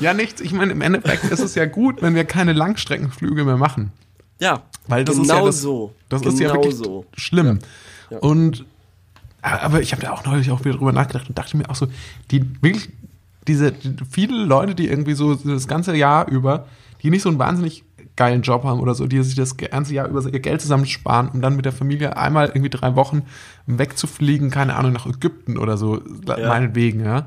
[0.00, 0.40] Ja, nichts.
[0.40, 3.92] Ich meine, im Endeffekt ist es ja gut, wenn wir keine Langstreckenflüge mehr machen.
[4.38, 5.94] Ja, Weil das genau ist ja das, so.
[6.08, 7.06] Das genau ist ja wirklich so.
[7.16, 7.60] schlimm.
[8.10, 8.18] Ja.
[8.18, 8.64] Und
[9.42, 11.86] aber ich habe da auch neulich auch wieder drüber nachgedacht und dachte mir auch so,
[12.32, 12.88] die wirklich
[13.46, 13.72] diese
[14.10, 16.66] viele Leute, die irgendwie so das ganze Jahr über,
[17.02, 17.84] die nicht so einen wahnsinnig
[18.16, 21.42] geilen Job haben oder so, die sich das ganze Jahr über ihr Geld zusammensparen, um
[21.42, 23.22] dann mit der Familie einmal irgendwie drei Wochen
[23.66, 26.48] wegzufliegen, keine Ahnung, nach Ägypten oder so, Ja.
[26.48, 27.26] meinetwegen, ja.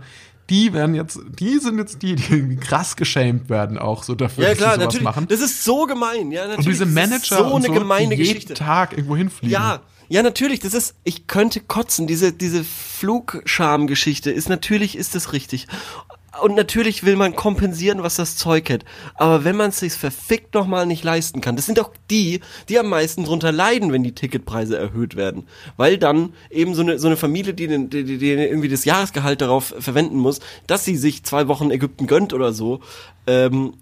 [0.49, 4.45] Die werden jetzt, die sind jetzt die, die irgendwie krass geschämt werden auch so dafür,
[4.45, 5.03] Ja dass klar, sie sowas natürlich.
[5.03, 5.27] machen.
[5.29, 6.31] Das ist so gemein.
[6.31, 6.65] Ja, natürlich.
[6.65, 8.53] Und diese Manager so und eine so, gemeine die jeden Geschichte.
[8.55, 9.53] Tag irgendwo hinfliegen.
[9.53, 10.59] Ja, ja, natürlich.
[10.59, 12.07] Das ist, ich könnte kotzen.
[12.07, 15.67] Diese, diese Flugscham-Geschichte ist, natürlich ist das richtig.
[16.41, 18.85] Und natürlich will man kompensieren, was das Zeug hat.
[19.15, 22.79] Aber wenn man es sich verfickt nochmal nicht leisten kann, das sind auch die, die
[22.79, 25.47] am meisten drunter leiden, wenn die Ticketpreise erhöht werden.
[25.77, 29.41] Weil dann eben so eine, so eine Familie, die, den, die, die irgendwie das Jahresgehalt
[29.41, 32.79] darauf verwenden muss, dass sie sich zwei Wochen Ägypten gönnt oder so,
[33.27, 33.73] ähm,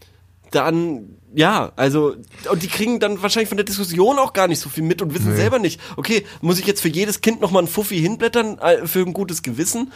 [0.52, 2.15] dann, ja, also,
[2.50, 5.13] und die kriegen dann wahrscheinlich von der Diskussion auch gar nicht so viel mit und
[5.13, 5.38] wissen Nee.
[5.38, 9.00] selber nicht, okay, muss ich jetzt für jedes Kind nochmal ein Fuffi hinblättern, äh, für
[9.00, 9.91] ein gutes Gewissen?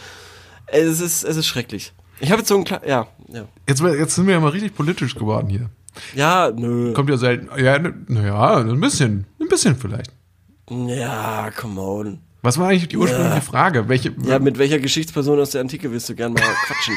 [0.66, 1.92] Es ist, es ist schrecklich.
[2.20, 3.44] Ich habe jetzt so ein klar, ja, ja.
[3.68, 5.70] Jetzt, jetzt sind wir ja mal richtig politisch geworden hier.
[6.14, 6.92] Ja, nö.
[6.92, 7.48] Kommt ja selten.
[7.60, 9.26] Ja, naja, ein bisschen.
[9.40, 10.10] Ein bisschen vielleicht.
[10.70, 12.18] Ja, come on.
[12.42, 13.40] Was war eigentlich die ursprüngliche Ja.
[13.40, 13.88] Frage?
[13.88, 14.14] Welche?
[14.24, 16.94] Ja, mit welcher Geschichtsperson aus der Antike willst du gern mal quatschen?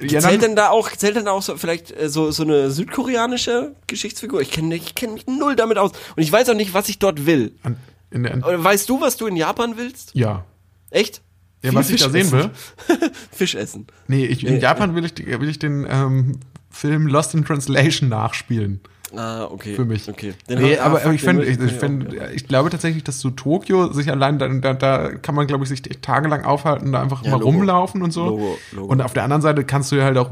[0.00, 2.42] Ja, zählt dann, denn da auch, zählt denn da auch so vielleicht äh, so, so
[2.42, 4.42] eine südkoreanische Geschichtsfigur?
[4.42, 5.92] Ich kenne ich kenn mich null damit aus.
[6.14, 7.54] Und ich weiß auch nicht, was ich dort will.
[7.62, 7.78] an-
[8.12, 10.10] weißt du, was du in Japan willst?
[10.14, 10.44] ja.
[10.90, 11.20] Echt?
[11.66, 12.50] Ja, was ich da Fisch sehen essen.
[12.98, 13.10] will.
[13.32, 13.86] Fisch essen.
[14.08, 14.60] Nee, ich, in Nee.
[14.60, 16.38] Japan will ich, will ich den ähm,
[16.70, 18.80] Film Lost in Translation nachspielen.
[19.14, 19.74] Ah, okay.
[19.76, 20.08] Für mich.
[20.08, 20.34] Okay.
[20.48, 22.28] Den Nee, aber, ah, aber ich finde, ich, ich, find, ja.
[22.28, 25.70] ich glaube tatsächlich, dass so Tokio sich allein, da, da, da kann man, glaube ich,
[25.70, 27.52] sich tagelang aufhalten, da einfach Ja, mal Logo.
[27.52, 28.24] rumlaufen und so.
[28.26, 28.92] Logo, Logo.
[28.92, 30.30] Und auf der anderen Seite kannst du ja halt auch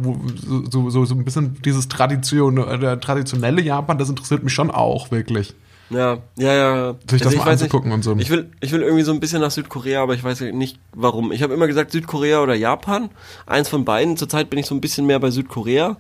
[0.71, 5.13] so, so, so ein bisschen dieses Tradition, äh, traditionelle Japan, das interessiert mich schon auch
[5.13, 5.55] wirklich.
[5.91, 6.95] Ja, ja, ja.
[7.09, 8.17] Sich das ich mal anzugucken und so.
[8.17, 11.31] Ich will, ich will irgendwie so ein bisschen nach Südkorea, aber ich weiß nicht warum.
[11.33, 13.11] Ich habe immer gesagt Südkorea oder Japan.
[13.47, 14.17] Eins von beiden.
[14.17, 15.97] Zurzeit bin ich so ein bisschen mehr bei Südkorea.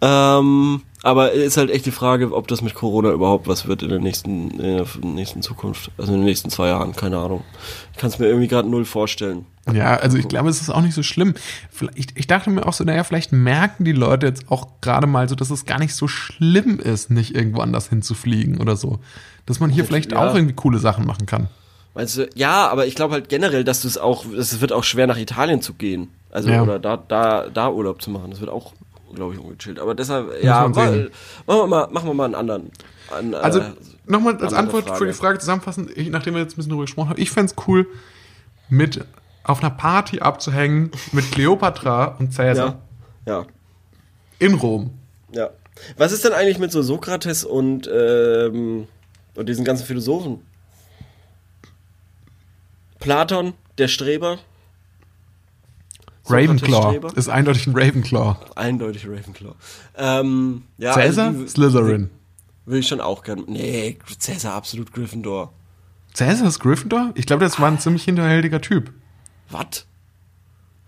[0.00, 3.88] Ähm, aber ist halt echt die Frage, ob das mit Corona überhaupt was wird in
[3.90, 5.90] der nächsten, in der nächsten Zukunft.
[5.98, 7.44] Also in den nächsten zwei Jahren, keine Ahnung.
[7.92, 9.46] Ich kann es mir irgendwie gerade null vorstellen.
[9.72, 11.34] Ja, also ich glaube, es ist auch nicht so schlimm.
[11.70, 15.28] Vielleicht, ich dachte mir auch so, naja, vielleicht merken die Leute jetzt auch gerade mal
[15.28, 19.00] so, dass es gar nicht so schlimm ist, nicht irgendwo anders hinzufliegen oder so.
[19.44, 20.18] Dass man hier vielleicht Ja.
[20.28, 21.48] auch irgendwie coole Sachen machen kann.
[21.94, 24.84] Meinst du, ja, aber ich glaube halt generell, dass du es auch, es wird auch
[24.84, 26.08] schwer nach Italien zu gehen.
[26.30, 26.62] Also, Ja.
[26.62, 28.30] oder da, da, da Urlaub zu machen.
[28.30, 28.72] Das wird auch,
[29.16, 29.80] glaube ich, ungechillt.
[29.80, 31.10] Aber deshalb, ja, mal, machen
[31.46, 32.70] wir mal, machen wir mal einen anderen.
[33.10, 33.72] Einen, Also äh,
[34.06, 35.06] nochmal als Antwort für Frage.
[35.06, 37.88] die Frage zusammenfassend, ich, nachdem wir jetzt ein bisschen darüber gesprochen haben, ich fänd's cool,
[38.68, 39.04] mit
[39.42, 42.80] auf einer Party abzuhängen mit Cleopatra und Cäsar
[43.26, 43.46] ja, ja,
[44.38, 44.90] in Rom.
[45.32, 45.50] ja.
[45.98, 48.88] Was ist denn eigentlich mit so Sokrates und, ähm,
[49.34, 50.40] und diesen ganzen Philosophen?
[52.98, 54.38] Platon, der Streber?
[56.28, 57.00] Ravenclaw.
[57.14, 58.36] Ist eindeutig ein Ravenclaw.
[58.54, 59.54] Eindeutig Ravenclaw.
[59.96, 61.26] Ähm, ja, Cäsar?
[61.28, 62.10] also die- Slytherin.
[62.64, 63.44] Will ich schon auch gern.
[63.46, 65.52] Nee, Cäsar absolut Gryffindor.
[66.14, 67.12] Cäsar ist Gryffindor?
[67.14, 68.92] Ich glaube, das war ein ziemlich hinterhältiger Typ.
[69.50, 69.86] Was?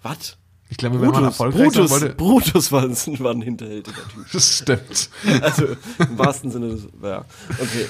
[0.02, 0.36] Was?
[0.70, 2.08] Ich glaube, wenn man Brutus, erfolgreich Brutus, wollte.
[2.14, 4.26] Brutus war, ein- war ein hinterhältiger Typ.
[4.32, 5.10] Das stimmt.
[5.42, 5.66] Also
[5.98, 6.88] im wahrsten Sinne des.
[7.02, 7.86] Ja, okay.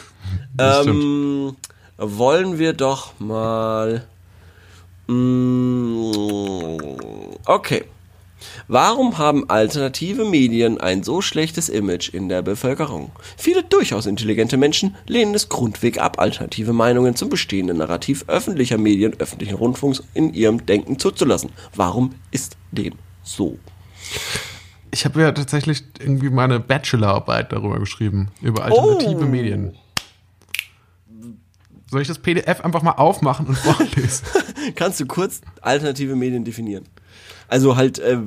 [0.55, 1.57] Das Ähm,
[1.97, 4.07] wollen wir doch mal.
[5.09, 6.79] Mm,
[7.47, 7.85] Okay.
[8.69, 13.11] Warum haben alternative Medien ein so schlechtes Image in der Bevölkerung?
[13.37, 19.15] Viele durchaus intelligente Menschen lehnen es grundweg ab, alternative Meinungen zum bestehenden Narrativ öffentlicher Medien,
[19.19, 21.51] öffentlichen Rundfunks in ihrem Denken zuzulassen.
[21.75, 22.95] Warum ist dem
[23.25, 23.59] so?
[24.93, 29.29] Ich habe ja tatsächlich irgendwie meine Bachelorarbeit darüber geschrieben, über alternative Oh.
[29.29, 29.75] Medien.
[31.91, 34.25] Soll ich das PDF einfach mal aufmachen und vorlesen?
[34.75, 36.85] Kannst du kurz alternative Medien definieren?
[37.49, 38.19] Also halt, äh,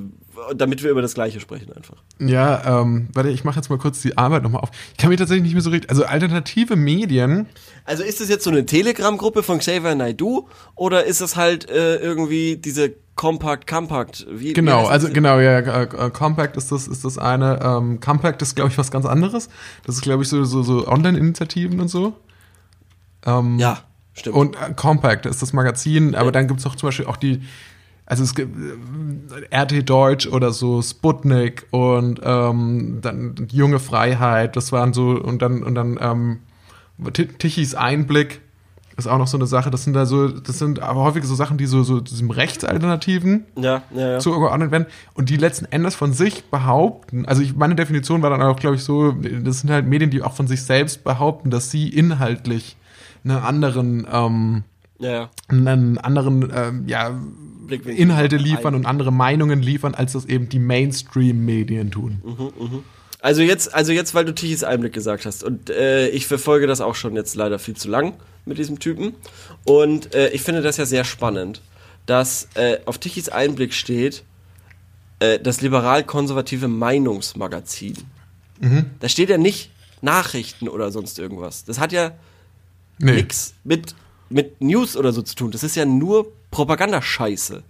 [0.55, 1.97] damit wir über das Gleiche sprechen einfach.
[2.19, 4.71] ja, ähm, warte, ich mache jetzt mal kurz die Arbeit nochmal auf.
[4.93, 5.91] Ich kann mich tatsächlich nicht mehr so richtig.
[5.91, 7.47] Also alternative Medien,
[7.85, 11.97] Also ist das jetzt so eine Telegram-Gruppe von Xavier Naidoo oder ist das halt äh,
[11.97, 14.25] irgendwie diese Compact Compact?
[14.31, 15.13] Wie, wie genau, heißt also das?
[15.13, 17.59] genau, ja, äh, Compact ist das, ist das eine.
[17.61, 19.49] Ähm, Compact ist, glaube ich, was ganz anderes.
[19.85, 22.13] Das ist, glaube ich, so, so, so Online-Initiativen und so.
[23.25, 23.79] Ähm, Ja,
[24.13, 24.35] stimmt.
[24.35, 27.41] Und äh, Compact ist das Magazin, aber dann gibt's auch zum Beispiel auch die,
[28.05, 28.55] also es gibt
[29.51, 35.41] äh, RT Deutsch oder so, Sputnik und ähm, dann Junge Freiheit, das waren so, und
[35.41, 36.39] dann, und dann ähm,
[37.13, 38.41] Ti- Tichys Einblick
[38.97, 41.33] ist auch noch so eine Sache, das sind da so, das sind aber häufig so
[41.33, 44.19] Sachen, die so, so diesem Rechtsalternativen ja, ja, ja.
[44.19, 48.41] zugeordnet werden und die letzten Endes von sich behaupten, also ich, meine Definition war dann
[48.41, 51.71] auch, glaube ich, so, das sind halt Medien, die auch von sich selbst behaupten, dass
[51.71, 52.75] sie inhaltlich
[53.23, 54.63] einen anderen, ähm,
[54.99, 57.19] ja, einen anderen, ähm, ja.
[57.85, 62.21] Inhalte liefern und andere Meinungen liefern, als das eben die Mainstream-Medien tun.
[63.21, 66.81] Also jetzt, also jetzt, weil du Tichys Einblick gesagt hast und äh, ich verfolge das
[66.81, 68.13] auch schon jetzt leider viel zu lang
[68.45, 69.13] mit diesem Typen
[69.63, 71.61] und äh, ich finde das ja sehr spannend,
[72.07, 74.23] dass äh, auf Tichys Einblick steht
[75.19, 77.95] äh, das liberal-konservative Meinungsmagazin.
[78.99, 81.63] Da steht ja nicht Nachrichten oder sonst irgendwas.
[81.65, 82.11] Das hat ja
[83.01, 83.13] Nee.
[83.13, 83.95] nix mit
[84.29, 85.51] mit News oder so zu tun.
[85.51, 87.63] Das ist ja nur Propagandascheiße.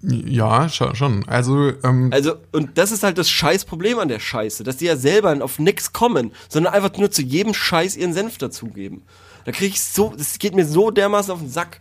[0.00, 1.26] Ja, schon.
[1.26, 4.96] Also, ähm, Also, und das ist halt das Scheißproblem an der Scheiße, dass die ja
[4.96, 9.02] selber auf nix kommen, sondern einfach nur zu jedem Scheiß ihren Senf dazugeben.
[9.44, 11.80] Da krieg ich so, das geht mir so dermaßen auf den Sack.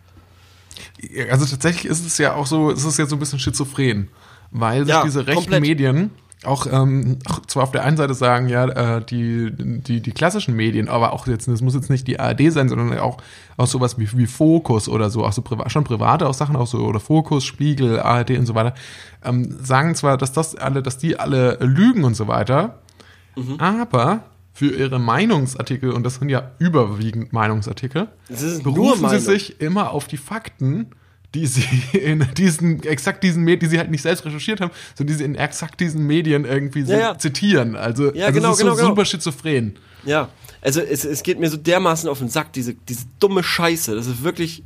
[1.30, 4.08] also tatsächlich ist es ja auch so, es ist ja so ein bisschen schizophren,
[4.50, 5.62] weil sich Ja, diese rechten komplett.
[5.62, 6.12] Medien
[6.44, 8.66] auch, ähm, zwar auf der einen Seite sagen, ja,
[8.98, 12.52] äh, die, die, die klassischen Medien, aber auch jetzt, das muss jetzt nicht die ARD
[12.54, 13.18] sein, sondern auch,
[13.58, 16.68] auch sowas wie, wie Fokus oder so, auch so priva schon private auch Sachen, auch
[16.68, 18.76] so, oder Fokus, Spiegel, ARD und so weiter,
[19.26, 22.80] ähm, sagen zwar, dass das alle, dass die alle lügen und so weiter,
[23.36, 23.56] Mhm.
[23.60, 24.22] aber
[24.54, 28.08] für ihre Meinungsartikel, und das sind ja überwiegend Meinungsartikel,
[28.64, 29.20] berufen sie Meinung.
[29.22, 30.88] sich immer auf die Fakten,
[31.36, 35.14] die sie in diesen, exakt diesen Medien, die sie halt nicht selbst recherchiert haben, sondern
[35.14, 37.18] die sie in exakt diesen Medien irgendwie so Ja, ja.
[37.18, 37.76] zitieren.
[37.76, 38.90] Also, Ja, also genau, es ist genau, so genau.
[38.90, 39.78] super schizophren.
[40.06, 40.30] Ja,
[40.62, 43.96] also es, es geht mir so dermaßen auf den Sack, diese, diese dumme Scheiße.
[43.96, 44.64] Das ist wirklich.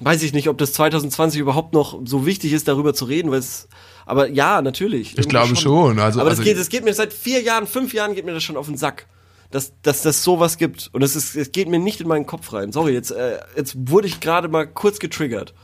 [0.00, 3.38] Weiß ich nicht, ob das 2020 überhaupt noch so wichtig ist, darüber zu reden, weil
[3.38, 3.66] es.
[4.04, 5.18] Aber ja, natürlich.
[5.18, 5.98] Ich glaube schon.
[5.98, 8.34] Also, aber also, das, geht, das geht mir seit vier Jahren, fünf Jahren geht mir
[8.34, 9.06] das schon auf den Sack.
[9.50, 10.90] Dass, dass das sowas gibt.
[10.92, 12.72] Und es ist, es geht mir nicht in meinen Kopf rein.
[12.72, 15.54] Sorry, jetzt, äh, jetzt wurde ich gerade mal kurz getriggert.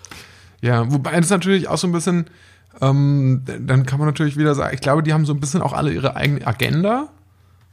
[0.60, 2.30] Ja, wobei das natürlich auch so ein bisschen,
[2.80, 5.72] ähm, dann kann man natürlich wieder sagen, ich glaube, die haben so ein bisschen auch
[5.72, 7.08] alle ihre eigene Agenda.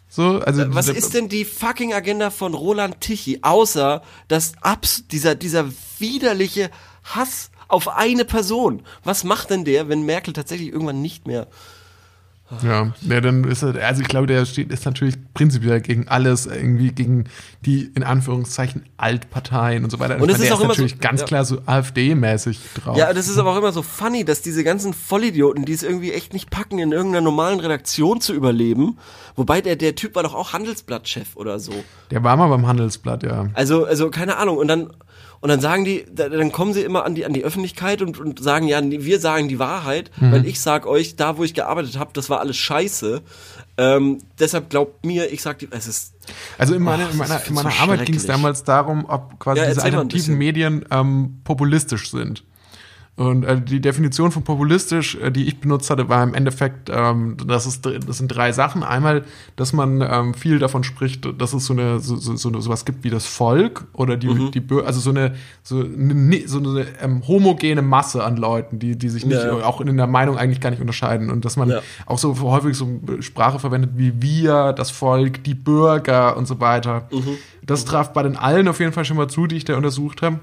[0.08, 5.08] So, also Was diese- ist denn die fucking Agenda von Roland Tichy, außer dass abs
[5.08, 5.66] dieser, dieser
[6.00, 6.72] widerliche
[7.04, 8.82] Hass auf eine Person?
[9.04, 11.46] Was macht denn der, wenn Merkel tatsächlich irgendwann nicht mehr
[12.64, 16.48] Ja, ja, dann ist er, also ich glaube, der steht, ist natürlich prinzipiell gegen alles,
[16.48, 17.26] irgendwie gegen
[17.64, 20.20] die, in Anführungszeichen, Altparteien und so weiter.
[20.20, 21.28] Und es ist auch immer so- natürlich ganz ja.
[21.28, 22.98] klar so AfD-mäßig drauf.
[22.98, 26.12] Ja, das ist aber auch immer so funny, dass diese ganzen Vollidioten, die es irgendwie
[26.12, 28.98] echt nicht packen, in irgendeiner normalen Redaktion zu überleben.
[29.36, 31.72] Wobei der, der Typ war doch auch Handelsblattchef oder so.
[32.10, 33.48] Der war mal beim Handelsblatt, ja.
[33.54, 34.58] Also, also keine Ahnung.
[34.58, 34.90] Und dann,
[35.42, 38.20] und dann sagen die, da- dann kommen sie immer an die, an die Öffentlichkeit und,
[38.20, 40.32] und sagen, ja, wir sagen die Wahrheit, Mhm.
[40.32, 43.22] weil ich sag euch, da wo ich gearbeitet habe, das war alles scheiße.
[43.78, 46.14] Ähm, deshalb glaubt mir, ich sag die, es ist,
[46.58, 49.40] Also in, meine, Och, in meiner, in meiner so Arbeit ging es damals darum, ob
[49.40, 50.38] quasi Ja, diese alternativen.
[50.38, 52.44] Medien ähm, populistisch sind.
[53.20, 57.36] Und äh, die Definition von populistisch, äh, die ich benutzt hatte, war im Endeffekt, ähm,
[57.46, 58.82] das, ist, das sind drei Sachen.
[58.82, 59.26] Einmal,
[59.58, 63.04] dass man ähm, viel davon spricht, dass es so eine so, so, so sowas gibt
[63.04, 64.52] wie das Volk oder die, Mhm.
[64.52, 69.10] die also so eine so eine, so eine ähm, homogene Masse an Leuten, die, die
[69.10, 69.52] sich nicht ja.
[69.66, 71.30] auch in der Meinung eigentlich gar nicht unterscheiden.
[71.30, 71.82] Und dass man Ja.
[72.06, 77.10] auch so häufig so Sprache verwendet wie wir, das Volk, die Bürger und so weiter.
[77.12, 77.36] Mhm.
[77.64, 80.22] Das traf bei den allen auf jeden Fall schon mal zu, die ich da untersucht
[80.22, 80.40] habe.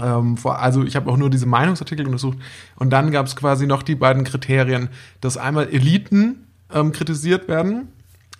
[0.00, 2.38] Ähm, vor, also ich habe auch nur diese Meinungsartikel untersucht
[2.76, 4.88] und dann gab es quasi noch die beiden Kriterien,
[5.20, 7.88] dass einmal Eliten ähm, kritisiert werden,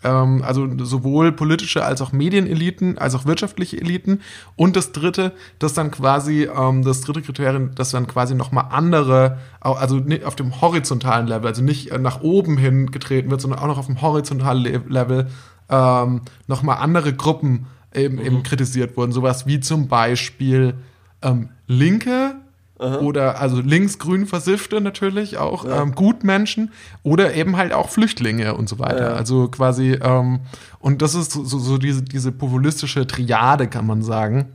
[0.02, 4.20] ähm, also sowohl politische als auch Medieneliten, als auch wirtschaftliche Eliten
[4.56, 9.38] und das dritte, dass dann quasi ähm, das dritte Kriterium, dass dann quasi nochmal andere,
[9.60, 13.60] also nicht auf dem horizontalen Level, also nicht äh, nach oben hin getreten wird, sondern
[13.60, 15.28] auch noch auf dem horizontalen Le Level
[15.68, 20.74] ähm, nochmal andere Gruppen eben, eben kritisiert wurden, sowas wie zum Beispiel
[21.22, 22.35] ähm, Linke
[22.78, 26.72] oder also linksgrün Versiffte natürlich auch, ähm, Gutmenschen
[27.04, 29.11] oder eben halt auch Flüchtlinge und so weiter.
[29.11, 29.14] Ja.
[29.14, 30.40] Also quasi, ähm,
[30.80, 34.46] und das ist so, so, diese, diese populistische Triade, kann man sagen.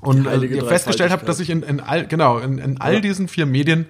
[0.00, 3.00] Und äh, festgestellt habt, dass ich in, in all, genau, in, in all Ja.
[3.00, 3.86] diesen vier Medien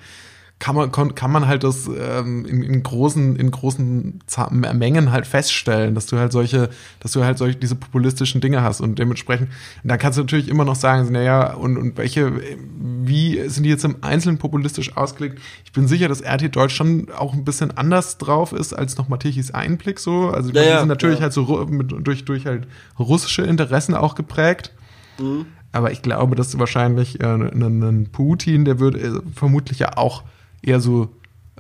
[0.59, 5.95] kann man, kann man halt das ähm, in, in großen, in großen Mengen halt feststellen,
[5.95, 9.51] dass du halt solche, dass du halt solche, diese populistischen Dinge hast und dementsprechend,
[9.83, 12.33] und dann kannst du natürlich immer noch sagen, naja, und, und welche,
[12.77, 15.41] wie sind die jetzt im Einzelnen populistisch ausgelegt?
[15.65, 19.09] Ich bin sicher, dass RT Deutsch schon auch ein bisschen anders drauf ist als noch
[19.09, 20.31] Matechis Einblick so.
[20.31, 21.23] Also Ja, die ja, sind natürlich ja.
[21.23, 22.67] halt so mit, durch, durch halt
[22.99, 24.73] russische Interessen auch geprägt.
[25.21, 25.47] Mhm.
[25.71, 30.25] Aber ich glaube, dass wahrscheinlich äh, ein, ein Putin, der würde äh, vermutlich ja auch
[30.63, 31.09] eher so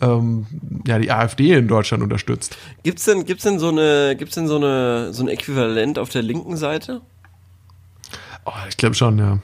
[0.00, 0.46] ähm,
[0.86, 2.56] ja, die AfD in Deutschland unterstützt.
[2.82, 6.22] Gibt's denn, gibt's denn so eine, gibt's denn so eine, so ein Äquivalent auf der
[6.22, 7.00] linken Seite?
[8.44, 9.38] Oh, ich glaube schon, ja.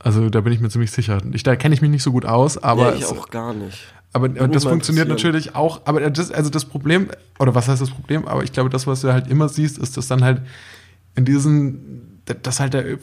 [0.00, 1.18] Also da bin ich mir ziemlich sicher.
[1.32, 3.54] Ich, da kenne ich mich nicht so gut aus, aber, ja, ich es, auch gar
[3.54, 3.78] nicht.
[4.12, 5.80] aber mich das funktioniert natürlich auch.
[5.86, 8.28] Aber das, also das Problem, oder was heißt das Problem?
[8.28, 10.42] Aber ich glaube, das, was du halt immer siehst, ist, dass dann halt
[11.16, 12.98] in diesen, dass halt der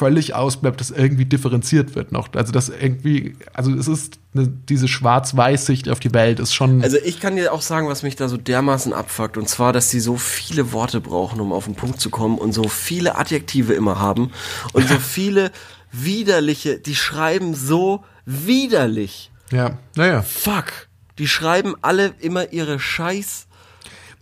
[0.00, 2.30] völlig ausbleibt, dass irgendwie differenziert wird noch.
[2.34, 6.82] Also das irgendwie, also es ist eine, diese Schwarz-Weiß-Sicht auf die Welt ist schon.
[6.82, 9.36] Also ich kann dir auch sagen, was mich da so dermaßen abfuckt.
[9.36, 12.52] Und zwar, dass sie so viele Worte brauchen, um auf den Punkt zu kommen und
[12.54, 14.30] so viele Adjektive immer haben
[14.72, 15.50] und so viele
[15.92, 19.30] widerliche, die schreiben so widerlich.
[19.52, 20.22] ja, naja.
[20.22, 20.88] Fuck.
[21.18, 23.48] Die schreiben alle immer ihre Scheiß.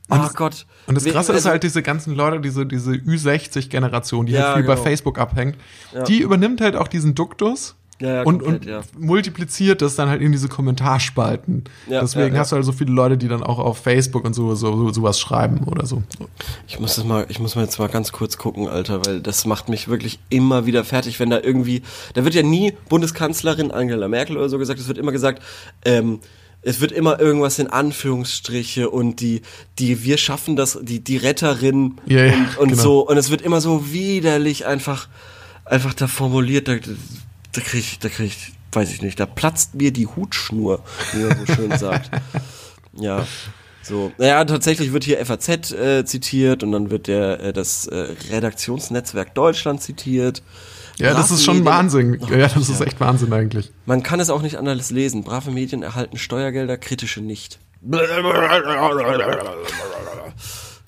[0.08, 0.66] Und das- Gott.
[0.86, 4.54] Und das Krasse ist also- halt diese ganzen Leute, diese, diese Ü60-Generation, die Ja, halt
[4.56, 4.84] viel bei genau.
[4.84, 5.56] Facebook abhängt,
[6.06, 8.80] die übernimmt halt auch diesen Duktus Ja, ja, und, komplett, und ja.
[8.96, 11.64] multipliziert das dann halt in diese Kommentarspalten.
[11.88, 12.40] Ja, Deswegen ja, ja.
[12.40, 14.92] hast du halt so viele Leute, die dann auch auf Facebook und so, so, so
[14.92, 16.02] sowas schreiben oder so.
[16.68, 19.44] Ich muss das mal, ich muss mal jetzt mal ganz kurz gucken, Alter, weil das
[19.46, 21.82] macht mich wirklich immer wieder fertig, wenn da irgendwie,
[22.14, 25.42] da wird ja nie Bundeskanzlerin Angela Merkel oder so gesagt, es wird immer gesagt,
[25.84, 26.20] ähm,
[26.62, 29.42] es wird immer irgendwas in Anführungsstriche und die,
[29.78, 32.82] die, wir schaffen das, die, die Retterin Ja, ja, und, und genau.
[32.82, 35.08] so, und es wird immer so widerlich einfach,
[35.64, 36.74] einfach da formuliert, da,
[37.52, 40.82] da krieg ich, da krieg ich, weiß ich nicht, da platzt mir die Hutschnur,
[41.12, 42.10] wie man so schön sagt.
[42.94, 43.26] Ja.
[43.82, 48.14] So, naja, tatsächlich wird hier FAZ äh, zitiert und dann wird der äh, das äh,
[48.30, 50.42] Redaktionsnetzwerk Deutschland zitiert.
[50.98, 52.18] Ja, das ist schon Medien- Wahnsinn.
[52.20, 53.70] Oh, Ja, das ist echt Wahnsinn eigentlich.
[53.86, 55.22] Man kann es auch nicht anders lesen.
[55.24, 57.58] Brave Medien erhalten Steuergelder, kritische nicht.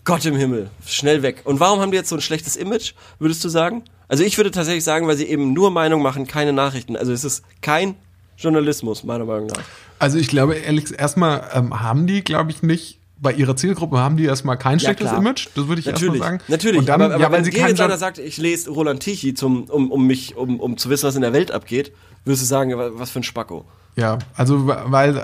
[0.04, 1.42] Gott im Himmel, schnell weg.
[1.44, 3.82] Und warum haben die jetzt so ein schlechtes Image, würdest du sagen?
[4.08, 6.96] Also ich würde tatsächlich sagen, weil sie eben nur Meinung machen, keine Nachrichten.
[6.96, 7.94] Also es ist kein
[8.36, 9.62] Journalismus, meiner Meinung nach.
[9.98, 14.16] Also ich glaube, ehrlich, erstmal ähm, haben die, glaube ich, nicht bei ihrer Zielgruppe haben
[14.16, 15.20] die erstmal kein schlechtes klar.
[15.20, 15.48] Image.
[15.54, 16.40] Das würde ich erstmal Natürlich, sagen.
[16.48, 16.78] natürlich.
[16.80, 19.34] Und dann, aber, aber ja, wenn sie dir jetzt einer sagt, ich lese Roland Tichy,
[19.34, 21.92] zum, um, um mich, um, um zu wissen, was in der Welt abgeht,
[22.24, 23.64] würdest du sagen, wa- was für ein Spacko.
[23.96, 25.16] Ja, also weil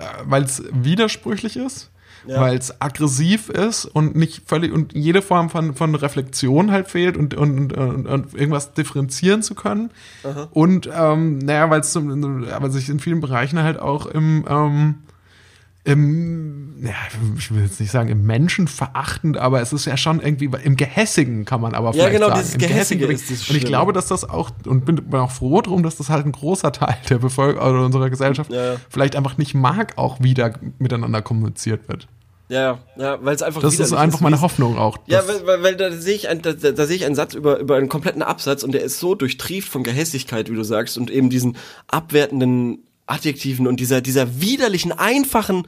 [0.44, 1.90] es widersprüchlich ist,
[2.26, 2.40] Ja.
[2.40, 7.16] weil es aggressiv ist und nicht völlig und jede Form von von Reflexion halt fehlt
[7.16, 9.90] und und, und, und irgendwas differenzieren zu können
[10.51, 14.94] und ähm, naja, weil es aber sich in vielen Bereichen halt auch im ähm,
[15.87, 16.91] im, ja,
[17.39, 20.76] ich will jetzt nicht sagen im Menschen verachtend, aber es ist ja schon irgendwie im
[20.76, 22.41] Gehässigen kann man aber Ja, vielleicht genau, sagen.
[22.41, 25.30] dieses Im Gehässige ist das Und ich glaube, dass das auch und bin, bin auch
[25.30, 28.76] froh drum, dass das halt ein großer Teil der Bevölkerung oder unserer Gesellschaft Ja, ja.
[28.91, 32.09] vielleicht einfach nicht mag, auch wieder miteinander kommuniziert wird.
[32.49, 34.99] Ja, ja, weil es einfach Das ist einfach meine wie es- Hoffnung auch.
[35.07, 37.34] Ja, weil, weil, weil da sehe ich, ein, da, da da sehe ich einen Satz
[37.34, 40.97] über, über einen kompletten Absatz und der ist so durchtrieft von Gehässigkeit, wie du sagst,
[40.97, 41.57] und eben diesen
[41.89, 45.66] abwertenden Adjektiven und dieser, dieser widerlichen, einfachen,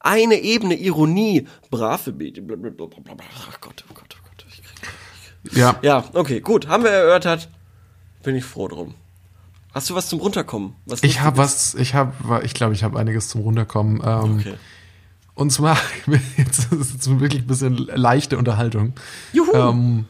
[0.00, 3.24] eine Ebene Ironie, brave Medien, blablabla.
[3.50, 4.46] Ach Gott, oh Gott, oh Gott.
[4.48, 5.76] Ich krieg, ja.
[5.82, 7.48] ja, okay, gut, haben wir erörtert.
[8.22, 8.94] Bin ich froh drum.
[9.72, 10.74] Hast du was zum Runterkommen?
[10.86, 14.00] Was Ich habe was, ich habe, ich glaube, ich habe einiges zum Runterkommen.
[14.04, 14.54] Ähm, Okay.
[15.34, 15.76] Und zwar,
[16.36, 18.92] jetzt ist es wirklich ein bisschen leichte Unterhaltung.
[19.32, 19.52] Juhu!
[19.52, 20.06] Ähm,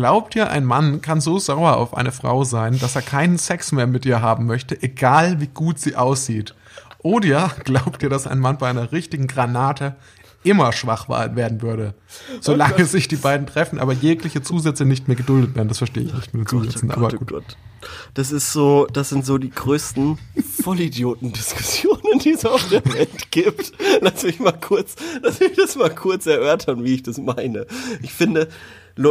[0.00, 3.70] glaubt ihr, ein Mann kann so sauer auf eine Frau sein, dass er keinen Sex
[3.70, 6.54] mehr mit ihr haben möchte, egal wie gut sie aussieht?
[7.02, 9.96] Oder glaubt ihr, dass ein Mann bei einer richtigen Granate
[10.42, 11.92] immer schwach wa- werden würde,
[12.40, 15.68] solange sich die beiden treffen, aber jegliche Zusätze nicht mehr geduldet werden?
[15.68, 17.28] Das verstehe ich nicht mit den Zusätzen, aber oh gut.
[17.28, 17.56] Gott.
[18.14, 20.16] Das ist so, das sind so die größten
[20.62, 23.72] Vollidioten-Diskussionen, die es auf der Welt gibt.
[24.00, 27.66] Lass mich mal kurz, lass mich das mal kurz erörtern, wie ich das meine.
[28.02, 28.48] Ich finde,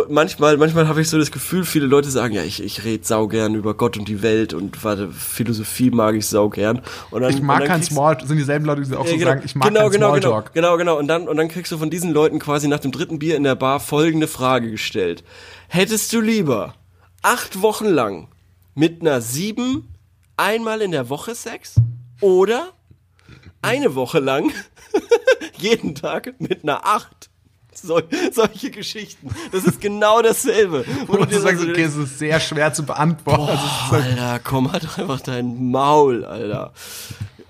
[0.10, 3.56] manchmal, manchmal habe ich so das Gefühl, viele Leute sagen, ja, ich, ich rede saugern
[3.56, 6.82] über Gott und die Welt und warte, Philosophie mag ich saugern.
[7.12, 9.32] Und dann, Ich mag kein kriegst- Small, sind dieselben Leute, die auch so ja, genau,
[9.32, 10.54] sagen, ich mag genau, kein genau, Smalltalk.
[10.54, 11.00] Genau, genau, genau.
[11.00, 13.44] Und dann, und dann kriegst du von diesen Leuten quasi nach dem dritten Bier in
[13.44, 15.24] der Bar folgende Frage gestellt.
[15.68, 16.76] Hättest du lieber
[17.22, 18.28] acht Wochen lang
[18.76, 19.94] mit einer sieben
[20.38, 21.76] einmal in der Woche Sex
[22.22, 22.70] oder
[23.62, 24.52] eine Woche lang
[25.58, 27.30] jeden Tag mit einer acht?
[27.74, 28.04] Sol
[28.34, 29.30] solche Geschichten.
[29.52, 30.86] Das ist genau dasselbe.
[31.08, 33.48] Wo Und du sagst, okay, es ist sehr schwer zu beantworten.
[33.92, 36.74] Halt- Alter, komm halt doch einfach dein Maul, Alter.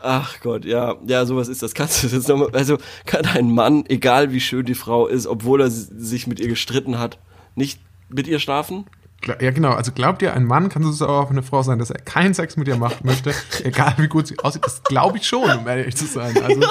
[0.01, 1.73] Ach Gott, ja, ja, sowas ist das.
[1.73, 5.27] Kannst du das jetzt nochmal, also kann ein Mann, egal wie schön die Frau ist,
[5.27, 7.17] obwohl er sich mit ihr gestritten hat,
[7.55, 8.85] nicht mit ihr schlafen?
[9.25, 9.71] Ja, genau.
[9.71, 12.33] Also glaubt ihr, ein Mann kann so sauer auf eine Frau sein, dass er keinen
[12.33, 14.63] Sex mit ihr machen möchte, egal wie gut sie aussieht?
[14.63, 16.35] Das glaube ich schon, um ehrlich zu sein.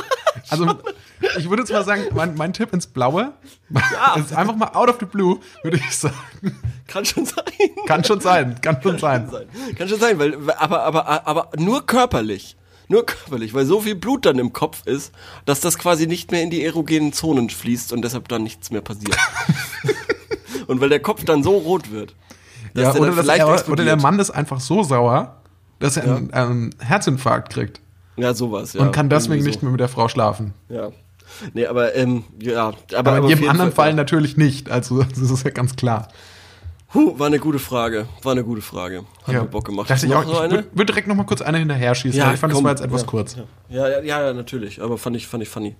[0.51, 0.79] Also, also
[1.37, 3.33] ich würde zwar sagen, mein, mein Tipp ins Blaue
[4.17, 6.15] ist einfach mal out of the blue, würde ich sagen.
[6.87, 7.45] Kann schon sein.
[7.87, 9.29] Kann schon sein, kann schon sein.
[9.29, 9.49] sein.
[9.77, 12.57] Kann schon sein, weil, aber, aber, aber nur körperlich.
[12.87, 15.13] Nur körperlich, weil so viel Blut dann im Kopf ist,
[15.45, 18.81] dass das quasi nicht mehr in die erogenen Zonen fließt und deshalb dann nichts mehr
[18.81, 19.19] passiert.
[20.69, 22.15] und weil der Kopf dann so rot wird.
[22.83, 25.37] Ja, der oder, vielleicht er, oder der Mann ist einfach so sauer,
[25.79, 27.81] dass er einen, einen Herzinfarkt kriegt
[28.17, 28.81] Ja, sowas, ja.
[28.83, 30.55] und kann deswegen Irgendwie nicht mehr mit der Frau schlafen.
[30.69, 30.75] So.
[30.75, 30.89] Ja.
[31.53, 32.73] Nee, aber, ähm, ja.
[32.97, 33.95] Aber, Aber, in auf jedem anderen Fall ja.
[33.95, 34.71] natürlich nicht.
[34.71, 36.09] Also das ist ja ganz klar.
[36.95, 38.07] Huh, war eine gute Frage.
[38.23, 39.05] War eine gute Frage.
[39.25, 39.91] Hat mir Bock gemacht.
[39.91, 42.21] Dachte ich Noch auch, so ich würde würd direkt noch mal kurz eine hinterher schießen.
[42.21, 42.65] weil ich fand, komm.
[42.65, 43.37] das war jetzt etwas ja, kurz.
[43.37, 43.45] Ja.
[43.69, 44.81] Ja, ja, ja, natürlich.
[44.81, 45.77] Aber fand ich, fand ich funny.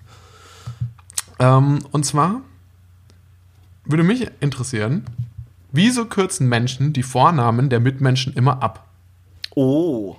[1.39, 2.43] Ähm, und zwar
[3.85, 5.07] würde mich interessieren,
[5.73, 8.87] wieso kürzen Menschen die Vornamen der Mitmenschen immer ab?
[9.55, 10.17] Oh.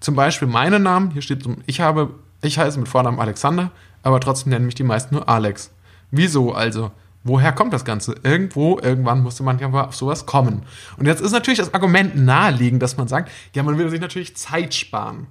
[0.00, 2.10] Zum Beispiel meine Namen, hier steht, ich habe,
[2.42, 3.70] ich heiße mit Vornamen Alexander,
[4.02, 5.70] aber trotzdem nennen mich die meisten nur Alex.
[6.10, 6.92] Wieso also?
[7.22, 8.14] Woher kommt das Ganze?
[8.22, 10.62] Irgendwo, irgendwann musste man ja mal auf sowas kommen.
[10.98, 14.36] Und jetzt ist natürlich das Argument naheliegend, dass man sagt, ja, man will sich natürlich
[14.36, 15.26] Zeit sparen.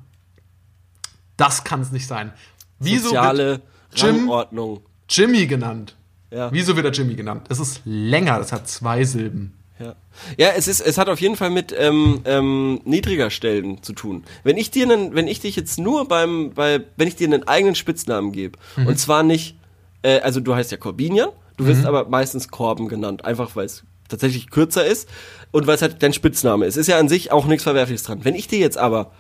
[1.38, 2.34] Das kann es nicht sein.
[2.80, 3.62] Wieso Soziale
[3.94, 4.82] Jim Rangordnung.
[5.08, 5.96] Jimmy genannt?
[6.34, 6.52] Ja.
[6.52, 7.48] Wieso wird er Jimmy genannt?
[7.50, 9.54] Es ist länger, das hat zwei Silben.
[9.80, 9.96] Ja,
[10.38, 14.24] ja es, ist, es hat auf jeden Fall mit ähm, ähm, niedriger Stellen zu tun.
[14.44, 17.48] Wenn ich dir einen, wenn ich dich jetzt nur beim, bei, wenn ich dir einen
[17.48, 19.58] eigenen Spitznamen gebe, und zwar nicht,
[20.02, 23.84] äh, also du heißt ja Corbinian, du wirst aber meistens Korben genannt, einfach weil es
[24.10, 25.08] tatsächlich kürzer ist
[25.52, 26.78] und weil es halt dein Spitzname ist.
[26.78, 28.24] Ist ja an sich auch nichts Verwerfliches dran.
[28.24, 29.12] Wenn ich dir jetzt aber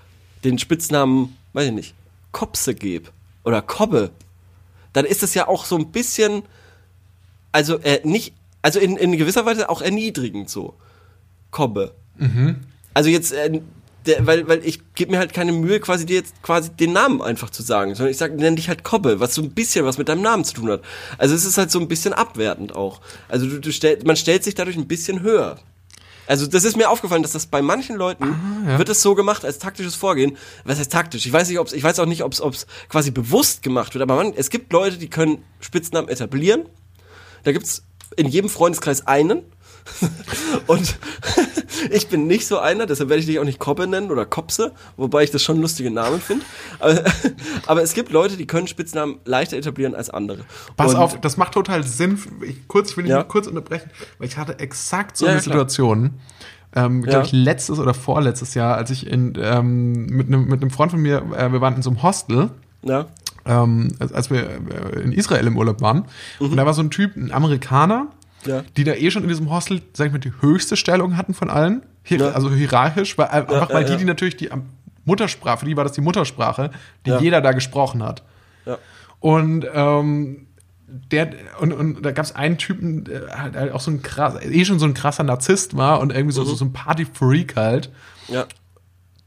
[0.43, 1.95] den Spitznamen, weiß ich nicht,
[2.31, 3.09] Kopse gebe
[3.43, 4.11] oder Kobbe,
[4.93, 6.43] dann ist das ja auch so ein bisschen,
[7.53, 10.75] also äh, nicht, also in, in gewisser Weise auch erniedrigend so.
[11.51, 11.95] Kobbe.
[12.93, 13.61] Also jetzt, äh,
[14.05, 17.21] der, weil, weil ich gebe mir halt keine Mühe, quasi dir jetzt quasi den Namen
[17.21, 19.97] einfach zu sagen, sondern ich sage, nenn dich halt Kobbe, was so ein bisschen was
[19.97, 20.81] mit deinem Namen zu tun hat.
[21.17, 22.99] Also es ist halt so ein bisschen abwertend auch.
[23.29, 25.57] Also du, du stell, man stellt sich dadurch ein bisschen höher.
[26.25, 28.35] Also das ist mir aufgefallen, dass das bei manchen Leuten
[28.77, 30.37] wird es so gemacht als taktisches Vorgehen.
[30.63, 31.25] Was heißt taktisch?
[31.25, 34.01] Ich weiß nicht, ob's, ich weiß auch nicht, ob es quasi bewusst gemacht wird.
[34.01, 36.65] Aber man, es gibt Leute, die können Spitznamen etablieren.
[37.43, 37.83] Da gibt's
[38.15, 39.41] in jedem Freundeskreis einen.
[40.67, 40.97] Und
[41.91, 44.71] ich bin nicht so einer, deshalb werde ich dich auch nicht Kobbe nennen oder Kopse,
[44.95, 46.45] wobei ich das schon lustige Namen finde.
[46.79, 47.03] Aber,
[47.67, 50.45] aber es gibt Leute, die können Spitznamen leichter etablieren als andere.
[50.77, 52.17] Pass Und- auf, das macht total Sinn.
[52.47, 53.23] Ich, kurz will ich Ja.
[53.23, 53.89] kurz unterbrechen,
[54.19, 55.43] weil ich hatte exakt so Ja, eine ja.
[55.43, 56.11] Situation,
[56.75, 60.91] ähm, glaube ich, letztes oder vorletztes Jahr, als ich in, ähm, mit einem mit Freund
[60.91, 62.51] von mir, äh, wir waren in so einem Hostel,
[62.83, 63.07] Ja,
[63.45, 64.49] ähm, als, wir
[64.95, 66.05] äh, in Israel im Urlaub waren.
[66.39, 68.07] Und da war so ein Typ, ein Amerikaner,
[68.45, 68.49] Mhm.
[68.51, 68.63] Ja.
[68.75, 71.49] die da eh schon in diesem Hostel, sag ich mal, die höchste Stellung hatten von
[71.49, 71.81] allen.
[72.03, 72.31] Hier, Ja.
[72.31, 74.49] Also hierarchisch, weil, einfach ja, weil die, die natürlich die
[75.05, 76.71] Muttersprache, für die war das die Muttersprache,
[77.05, 78.23] die jeder da gesprochen hat.
[79.21, 80.47] Und ähm,
[81.11, 81.31] der
[81.61, 84.77] und, und da gab es einen Typen, der halt, auch so ein krass, eh schon
[84.79, 87.91] so ein krasser Narzisst war und irgendwie so, so, so ein Party-Freak halt,
[88.27, 88.45] Ja.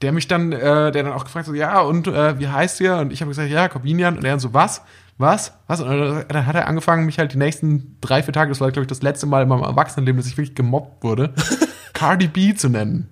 [0.03, 2.81] Der mich dann, äh, der dann auch gefragt hat, so, ja, und äh, wie heißt
[2.81, 2.97] ihr?
[2.97, 4.17] Und ich habe gesagt, ja, Corbinian.
[4.19, 4.83] Und er dann so, was?
[5.19, 5.55] Was?
[5.67, 5.81] Was?
[5.81, 5.89] Und
[6.29, 8.89] dann hat er angefangen, mich halt die nächsten drei, vier Tage, das war, glaube ich,
[8.89, 11.33] das letzte Mal in meinem Erwachsenenleben, dass ich wirklich gemobbt wurde,
[11.95, 13.09] Cardi B zu nennen.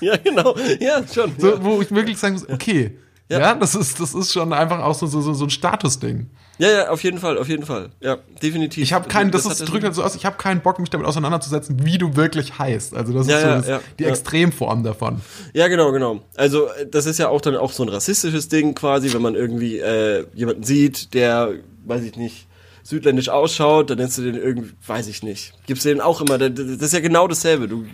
[0.00, 0.56] Ja, genau.
[0.80, 1.32] Ja, schon.
[1.38, 1.62] So, ja.
[1.62, 3.54] Wo ich wirklich sagen muss, okay, ja, Ja.
[3.54, 6.28] das, ist, das ist schon einfach auch so, so, so, so ein Statusding.
[6.58, 7.90] Ja, ja, auf jeden Fall, auf jeden Fall.
[8.00, 8.82] Ja, definitiv.
[8.82, 10.90] Ich habe keinen, das, hat ist, drückt halt so aus, ich habe keinen Bock, mich
[10.90, 12.94] damit auseinanderzusetzen, wie du wirklich heißt.
[12.94, 14.04] Also das Ja, ist so ja, das, ja, die.
[14.04, 15.20] Extremform davon.
[15.52, 16.20] Ja, genau, genau.
[16.36, 19.34] Also äh, das ist ja auch dann auch so ein rassistisches Ding quasi, wenn man
[19.34, 21.54] irgendwie äh, jemanden sieht, der,
[21.86, 22.46] weiß ich nicht,
[22.84, 25.54] südländisch ausschaut, dann nennst du den irgendwie, weiß ich nicht.
[25.66, 27.66] Gibst du den auch immer, das das ist ja genau dasselbe.
[27.66, 27.84] Du,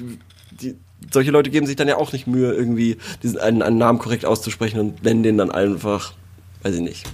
[0.50, 0.76] die,
[1.12, 4.26] solche Leute geben sich dann ja auch nicht Mühe, irgendwie diesen einen, einen Namen korrekt
[4.26, 6.12] auszusprechen und nennen den dann einfach,
[6.62, 7.06] weiß ich nicht,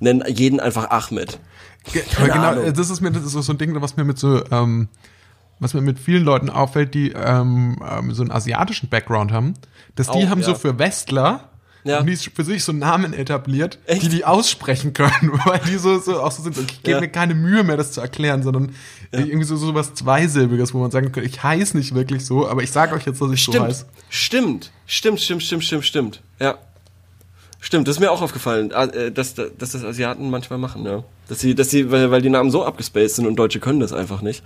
[0.00, 1.38] nennen jeden einfach Ahmed.
[2.16, 2.74] Aber genau, Ahnung.
[2.74, 4.88] das ist mir das ist so ein Ding, was mir mit so, ähm,
[5.60, 9.54] was mir mit vielen Leuten auffällt, die ähm, ähm, so einen asiatischen Background haben,
[9.94, 10.58] dass die Auch, haben so ja.
[10.58, 11.48] für Westler
[11.84, 12.02] Ja.
[12.02, 14.02] die für sich so Namen etabliert, Echt?
[14.02, 16.58] die die aussprechen können, weil die so, so auch so sind.
[16.58, 17.00] Ich gebe Ja.
[17.00, 18.74] mir keine Mühe mehr, das zu erklären, sondern
[19.12, 22.62] irgendwie so, so was Zweisilbiges, wo man sagen könnte, ich heiße nicht wirklich so, aber
[22.62, 23.86] ich sage euch jetzt, dass ich so Stimmt, heiße.
[24.10, 26.22] stimmt, stimmt, stimmt, stimmt, stimmt, stimmt.
[26.38, 26.58] Ja.
[27.62, 31.04] Stimmt, das ist mir auch aufgefallen, äh, dass, dass das Asiaten manchmal machen, ja.
[31.28, 33.92] Dass sie, dass sie, weil, weil die Namen so abgespaced sind und Deutsche können das
[33.92, 34.42] einfach nicht,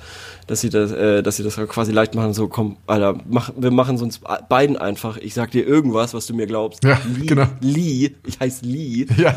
[0.48, 3.70] dass sie das, äh, dass sie das quasi leicht machen, so komm, Alter, mach, wir
[3.70, 6.82] machen uns beiden einfach, ich sag dir irgendwas, was du mir glaubst.
[6.82, 7.46] Ja, Lee, genau.
[7.60, 9.06] Lee, ich heiße Lee.
[9.16, 9.36] Ja.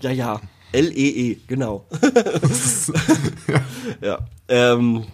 [0.00, 0.40] Ja, ja.
[0.72, 1.84] L-E-E, genau.
[4.00, 4.18] ja.
[4.48, 5.04] Ähm,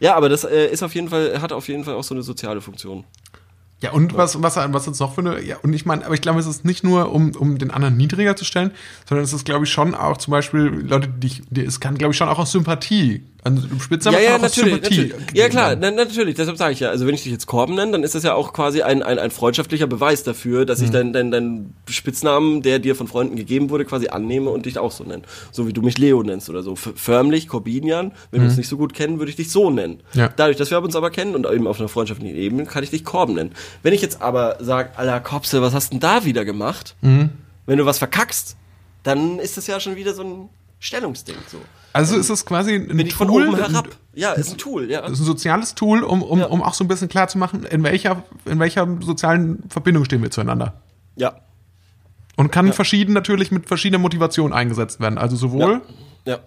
[0.00, 2.22] ja, aber das äh, ist auf jeden Fall, hat auf jeden Fall auch so eine
[2.22, 3.04] soziale Funktion.
[3.82, 6.22] Ja, und was, was, was jetzt noch für eine, ja, und ich meine, aber ich
[6.22, 8.70] glaube, es ist nicht nur, um, um den anderen niedriger zu stellen,
[9.06, 11.98] sondern es ist, glaube ich, schon auch zum Beispiel Leute, die, ich- die es kann,
[11.98, 15.14] glaube ich, schon auch aus Sympathie, also Spitznamen Ja, ja, aus natürlich, natürlich.
[15.34, 16.90] Ja, klar, na, natürlich, deshalb sage ich ja.
[16.90, 19.18] Also wenn ich dich jetzt Korben nenne, dann ist das ja auch quasi ein, ein,
[19.18, 23.70] ein freundschaftlicher Beweis dafür, dass ich deinen dein, dein Spitznamen, der dir von Freunden gegeben
[23.70, 25.22] wurde, quasi annehme und dich auch so nenne.
[25.52, 26.72] So wie du mich Leo nennst oder so.
[26.72, 30.00] F förmlich, Corbinian, wenn wir uns nicht so gut kennen, würde ich dich so nennen.
[30.14, 30.28] Ja.
[30.34, 33.04] Dadurch, dass wir uns aber kennen und eben auf einer freundschaftlichen Ebene, kann ich dich
[33.04, 33.52] Korben nennen.
[33.82, 36.96] Wenn ich jetzt aber sage, Alter Kopse, was hast denn da wieder gemacht?
[37.66, 38.56] Wenn du was verkackst,
[39.02, 40.48] dann ist das ja schon wieder so ein
[40.80, 41.36] Stellungsding.
[41.50, 41.58] So.
[41.96, 43.88] Also ist es quasi ein Bin ich von Tool, oben herab.
[44.14, 45.00] Ja, ist ein Tool, ja.
[45.00, 46.46] Ist ein soziales Tool, um, um, Ja.
[46.46, 50.22] um auch so ein bisschen klar zu machen, in welcher, in welcher sozialen Verbindung stehen
[50.22, 50.74] wir zueinander.
[51.16, 51.34] Ja.
[52.36, 55.18] Und kann verschieden natürlich mit verschiedener Motivation eingesetzt werden.
[55.18, 55.80] Also sowohl
[56.24, 56.38] Ja.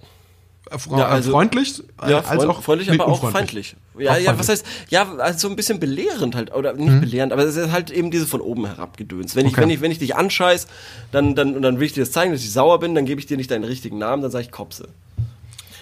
[0.95, 3.75] Ja, also- freundlich Ja, als auch freundlich, aber auch feindlich.
[3.97, 6.99] Ja, Auch ja, was heißt, ja, also so ein bisschen belehrend halt, oder nicht Mhm.
[7.01, 9.35] belehrend, aber es ist halt eben diese von oben herab gedöns.
[9.35, 9.61] Wenn ich, Okay.
[9.61, 10.67] wenn ich, wenn ich dich anscheiß,
[11.11, 13.19] dann, dann, und dann will ich dir das zeigen, dass ich sauer bin, dann gebe
[13.19, 14.89] ich dir nicht deinen richtigen Namen, dann sage ich Kopse.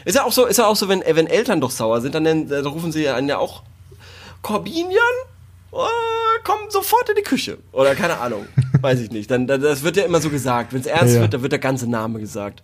[0.08, 2.24] Ist ja auch so, ist ja auch so, wenn, wenn Eltern doch sauer sind, dann,
[2.48, 3.64] dann rufen sie einen ja auch
[4.42, 4.96] Corbinian?
[5.72, 5.86] Oh,
[6.46, 7.58] komm sofort in die Küche.
[7.74, 8.46] Oder keine Ahnung.
[8.82, 9.30] Weiß ich nicht.
[9.30, 10.72] Dann, dann, das wird ja immer so gesagt.
[10.72, 11.20] Wenn es ernst Ja.
[11.22, 12.64] wird, dann wird der ganze Name gesagt.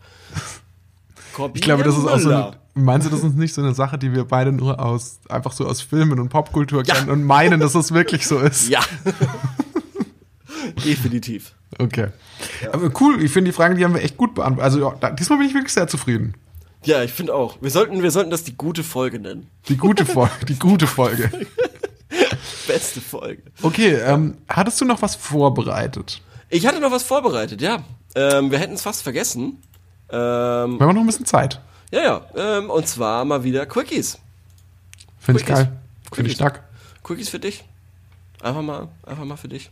[1.34, 3.74] Corbinian Ich glaube, das ist auch so eine, meinst du, das ist nicht so eine
[3.74, 6.96] Sache, die wir beide nur aus, einfach so aus Filmen und Popkultur Ja.
[6.96, 8.70] kennen und meinen, dass es wirklich so ist?
[8.70, 8.80] Ja.
[10.86, 11.54] Definitiv.
[11.78, 12.08] Okay.
[12.72, 14.64] Aber cool, ich finde die Fragen, die haben wir echt gut beantwortet.
[14.64, 16.36] Also ja, diesmal bin ich wirklich sehr zufrieden.
[16.86, 17.58] Ja, ich finde auch.
[17.62, 19.48] Wir sollten, wir sollten das die gute Folge nennen.
[19.70, 21.30] Die gute Folge, die gute Folge.
[22.68, 23.42] Beste Folge.
[23.62, 26.22] Okay, ähm, hattest du noch was vorbereitet?
[26.50, 27.84] Ich hatte noch was vorbereitet, ja.
[28.16, 29.62] Ähm, wir hätten es fast vergessen.
[30.10, 31.60] Ähm, Wir haben noch ein bisschen Zeit.
[31.92, 32.22] ja, ja.
[32.36, 34.20] Ähm, und zwar mal wieder Quickies.
[35.20, 35.72] Finde ich geil.
[36.12, 36.64] Finde ich stark.
[37.04, 37.64] Quickies für dich.
[38.42, 39.72] Einfach mal, einfach mal für dich.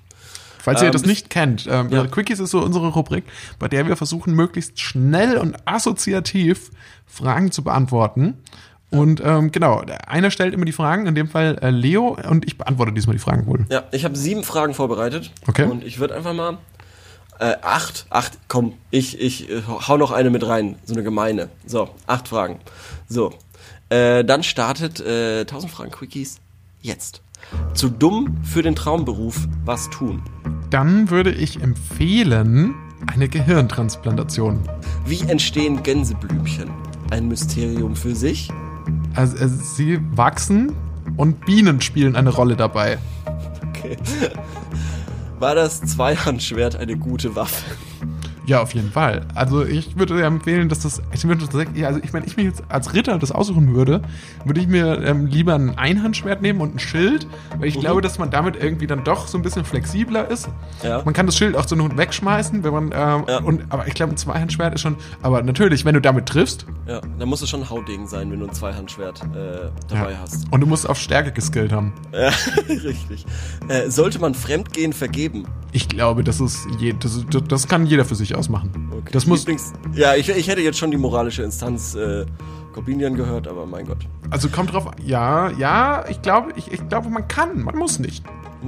[0.64, 2.05] Falls ihr Ähm, das bis- nicht kennt, ähm, Ja.
[2.07, 3.24] Quickies ist so unsere Rubrik,
[3.59, 6.72] bei der wir versuchen, möglichst schnell und assoziativ
[7.05, 8.36] Fragen zu beantworten.
[8.89, 12.57] Und ähm, genau, einer stellt immer die Fragen, in dem Fall äh, Leo, und ich
[12.57, 13.66] beantworte diesmal die Fragen wohl.
[13.70, 15.32] Ja, ich habe sieben Fragen vorbereitet.
[15.47, 15.64] Okay.
[15.66, 16.57] Und ich würde einfach mal.
[17.39, 21.49] Äh, acht, acht, komm, ich, ich äh, hau noch eine mit rein, so eine gemeine.
[21.66, 22.59] So, acht Fragen.
[23.09, 23.34] So,
[23.89, 26.38] äh, dann startet äh, 1000 Fragen Quickies
[26.82, 27.21] jetzt.
[27.74, 30.22] Zu dumm für den Traumberuf, was tun?
[30.70, 32.76] Dann würde ich empfehlen,
[33.08, 34.60] eine Gehirntransplantation.
[35.06, 36.70] Wie entstehen Gänseblümchen?
[37.10, 38.50] Ein Mysterium für sich?
[39.16, 40.74] Also, äh, sie wachsen
[41.18, 42.98] und Bienen spielen eine Rolle dabei.
[43.70, 43.98] Okay.
[45.39, 47.66] War das Zweihandschwert eine gute Waffe?
[48.48, 49.26] Ja, auf jeden Fall.
[49.36, 52.38] Also ich würde dir empfehlen, dass das, ich würde tatsächlich, ja, also ich meine, ich
[52.38, 54.02] mir jetzt als Ritter das aussuchen würde,
[54.46, 57.28] würde ich mir ähm, lieber ein Einhandschwert nehmen und ein Schild,
[57.60, 60.50] weil ich glaube, dass man damit irgendwie dann doch so ein bisschen flexibler ist.
[60.84, 61.02] Ja.
[61.06, 63.38] Man kann das Schild auch so nur wegschmeißen, wenn man, ähm, Ja.
[63.44, 67.00] und, aber ich glaube, ein Zweihandschwert ist schon, aber natürlich, wenn du damit triffst, Ja,
[67.20, 70.48] da muss es schon ein Haudegen sein, wenn du ein Zweihandschwert äh, dabei hast.
[70.52, 71.94] und du musst auf Stärke geskillt haben.
[72.12, 72.32] Ja,
[72.70, 73.26] richtig.
[73.68, 75.46] Äh, sollte man Fremdgehen vergeben?
[75.74, 78.90] Ich glaube, das ist, je, das, das kann jeder für sich ausmachen.
[78.92, 79.10] Okay.
[79.12, 82.26] Das muss, Lieblings ja, ich, ich hätte jetzt schon die moralische Instanz äh,
[82.74, 84.08] Corbinian gehört, aber mein Gott.
[84.30, 88.24] also kommt drauf, ja, ja, ich glaube, ich, ich glaube, man kann, man muss nicht.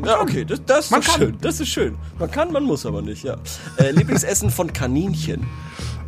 [0.05, 1.21] Ja, okay, das, das Man ist kann.
[1.21, 1.37] schön.
[1.41, 1.95] Das ist schön.
[2.17, 3.37] Man kann, man muss aber nicht, ja.
[3.77, 5.45] Äh, Lieblingsessen von Kaninchen.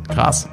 [0.08, 0.48] Krass.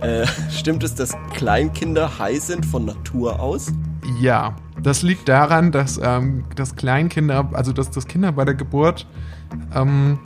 [0.00, 3.72] Äh, stimmt es, dass Kleinkinder high sind von Natur aus?
[4.20, 9.06] Ja, das liegt daran, dass, ähm, dass Kleinkinder, also dass, dass Kinder bei der Geburt
[9.74, 10.18] ähm,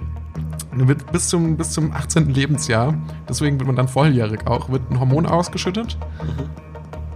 [1.13, 2.31] bis zum, bis zum 18.
[2.33, 2.95] Lebensjahr,
[3.29, 5.99] deswegen wird man dann volljährig auch, wird ein Hormon ausgeschüttet,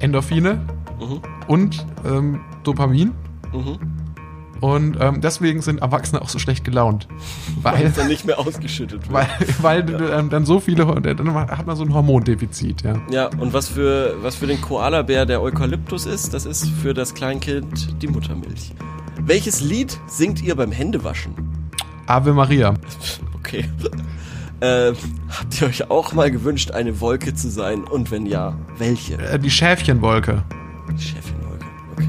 [0.00, 0.60] Endorphine
[1.00, 1.20] Mhm.
[1.46, 3.12] und ähm, Dopamin.
[3.52, 3.78] Mhm.
[4.62, 7.06] Und ähm, deswegen sind Erwachsene auch so schlecht gelaunt.
[7.62, 9.12] Weil, Ist dann nicht mehr ausgeschüttet wird.
[9.60, 12.94] weil, weil ähm, dann so viele, dann hat man so ein Hormondefizit, ja.
[13.10, 17.12] Ja, und was für, was für den Koalabär der Eukalyptus ist, das ist für das
[17.12, 18.72] Kleinkind die Muttermilch.
[19.20, 21.34] Welches Lied singt ihr beim Händewaschen?
[22.07, 22.74] Ave Maria.
[23.34, 23.68] Okay.
[24.61, 24.94] Äh,
[25.28, 27.84] habt ihr euch auch mal gewünscht, eine Wolke zu sein?
[27.84, 29.18] Und wenn ja, welche?
[29.18, 30.44] Äh, die Schäfchenwolke.
[30.98, 31.66] Chefin-Wolke.
[31.92, 32.09] Okay.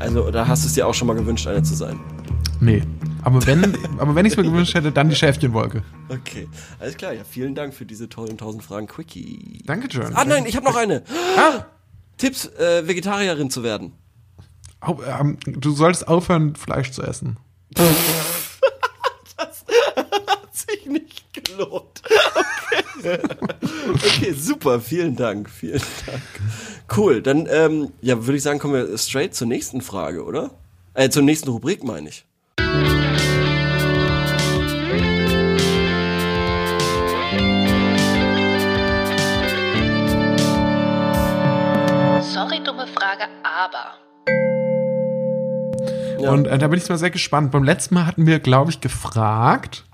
[0.00, 2.00] Also, da hast du es dir auch schon mal gewünscht, eine zu sein.
[2.60, 2.82] Nee.
[3.22, 5.82] Aber wenn, aber wenn ich es mir gewünscht hätte, dann die Schäfchenwolke.
[6.08, 6.48] Okay.
[6.80, 9.62] Alles klar, ja, vielen Dank für diese tollen 1000 Fragen Quickie.
[9.66, 10.14] Dankeschön.
[10.14, 11.02] Ah, nein, ich habe noch eine.
[11.36, 11.64] Ah,
[12.16, 13.92] Tipps, äh, Vegetarierin zu werden.
[14.82, 17.38] ähm, du solltest aufhören, Fleisch zu essen.
[19.36, 19.54] Hat
[20.52, 22.02] sich nicht gelohnt.
[23.94, 24.32] Okay.
[24.32, 26.22] super, vielen Dank, vielen Dank.
[26.96, 30.50] Cool, dann ähm, ja, würde ich sagen, kommen wir straight zur nächsten Frage, oder?
[30.94, 32.24] Äh, zur nächsten Rubrik, meine ich.
[42.22, 43.94] Sorry, dumme Frage, aber.
[46.20, 46.30] Ja.
[46.32, 47.52] Und äh, da bin ich mal sehr gespannt.
[47.52, 49.84] Beim letzten Mal hatten wir, glaube ich, gefragt,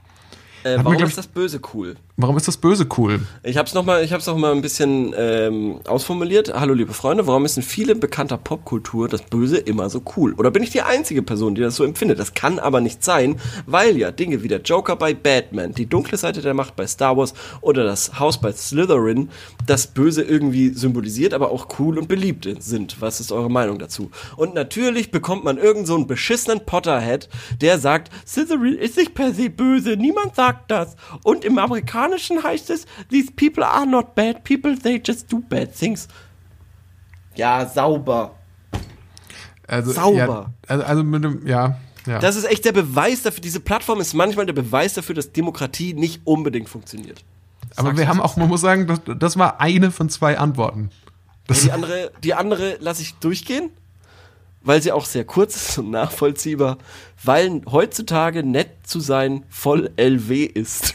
[0.62, 1.96] Äh, wir, warum glaub ist das Böse cool?
[2.22, 3.20] Warum ist das Böse cool?
[3.42, 6.52] Ich habe es nochmal, es noch mal ein bisschen ähm, ausformuliert.
[6.52, 10.34] Hallo liebe Freunde, warum ist in vielen bekannter Popkultur das Böse immer so cool?
[10.34, 12.18] Oder bin ich die einzige Person, die das so empfindet?
[12.18, 16.18] Das kann aber nicht sein, weil ja Dinge wie der Joker bei Batman, die dunkle
[16.18, 19.30] Seite der Macht bei Star Wars oder das Haus bei Slytherin
[19.66, 23.00] das Böse irgendwie symbolisiert, aber auch cool und beliebt sind.
[23.00, 24.10] Was ist eure Meinung dazu?
[24.36, 27.30] Und natürlich bekommt man irgend so einen beschissenen Potterhead,
[27.62, 30.96] der sagt, Slytherin ist nicht per se böse, niemand sagt das.
[31.22, 35.74] Und im Amerikanischen heißt es, these people are not bad people, they just do bad
[35.74, 36.08] things.
[37.34, 38.34] Ja, sauber.
[39.66, 40.16] Also, Sauber.
[40.16, 42.18] Ja, also, also mit dem, ja, ja.
[42.18, 45.94] Das ist echt der Beweis dafür, diese Plattform ist manchmal der Beweis dafür, dass Demokratie
[45.94, 47.22] nicht unbedingt funktioniert.
[47.76, 50.90] Aber wir haben auch, man muss sagen, das, das war eine von zwei Antworten.
[51.46, 53.70] Das, Die andere, die andere lasse ich durchgehen,
[54.62, 56.78] weil sie auch sehr kurz ist und nachvollziehbar,
[57.22, 60.94] weil heutzutage nett zu sein voll LW ist.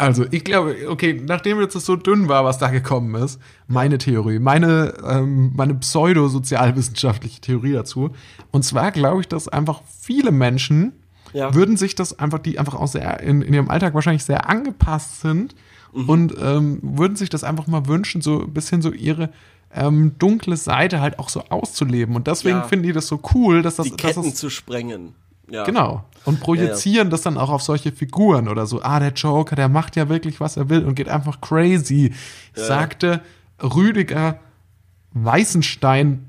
[0.00, 3.38] Also, ich glaube, okay, nachdem jetzt das so dünn war, was da gekommen ist,
[3.68, 8.10] meine Theorie, meine, ähm, meine pseudo-sozialwissenschaftliche Theorie dazu.
[8.50, 10.92] Und zwar glaube ich, dass einfach viele Menschen
[11.32, 11.54] Ja.
[11.54, 15.20] würden sich das einfach, die einfach auch sehr in, in ihrem Alltag wahrscheinlich sehr angepasst
[15.20, 15.54] sind
[15.92, 16.08] Mhm.
[16.08, 19.30] und ähm, würden sich das einfach mal wünschen, so ein bisschen so ihre
[19.74, 22.16] ähm, dunkle Seite halt auch so auszuleben.
[22.16, 22.62] Und deswegen Ja.
[22.62, 25.14] finden die das so cool, dass das, Die Ketten das zu sprengen.
[25.50, 25.64] Ja.
[25.64, 26.04] Genau.
[26.24, 28.82] Und projizieren das dann auch auf solche Figuren oder so.
[28.82, 32.14] Ah, der Joker, der macht ja wirklich, was er will und geht einfach crazy.
[32.54, 33.20] Sagte
[33.62, 34.38] Rüdiger
[35.12, 36.26] Weißenstein,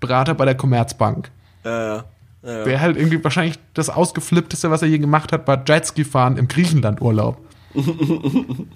[0.00, 1.30] Berater bei der Commerzbank.
[1.64, 2.04] Ja, ja.
[2.42, 2.64] ja.
[2.64, 6.48] Der halt irgendwie wahrscheinlich das ausgeflippteste, was er je gemacht hat, war Jetski fahren im
[6.48, 7.38] Griechenland-Urlaub.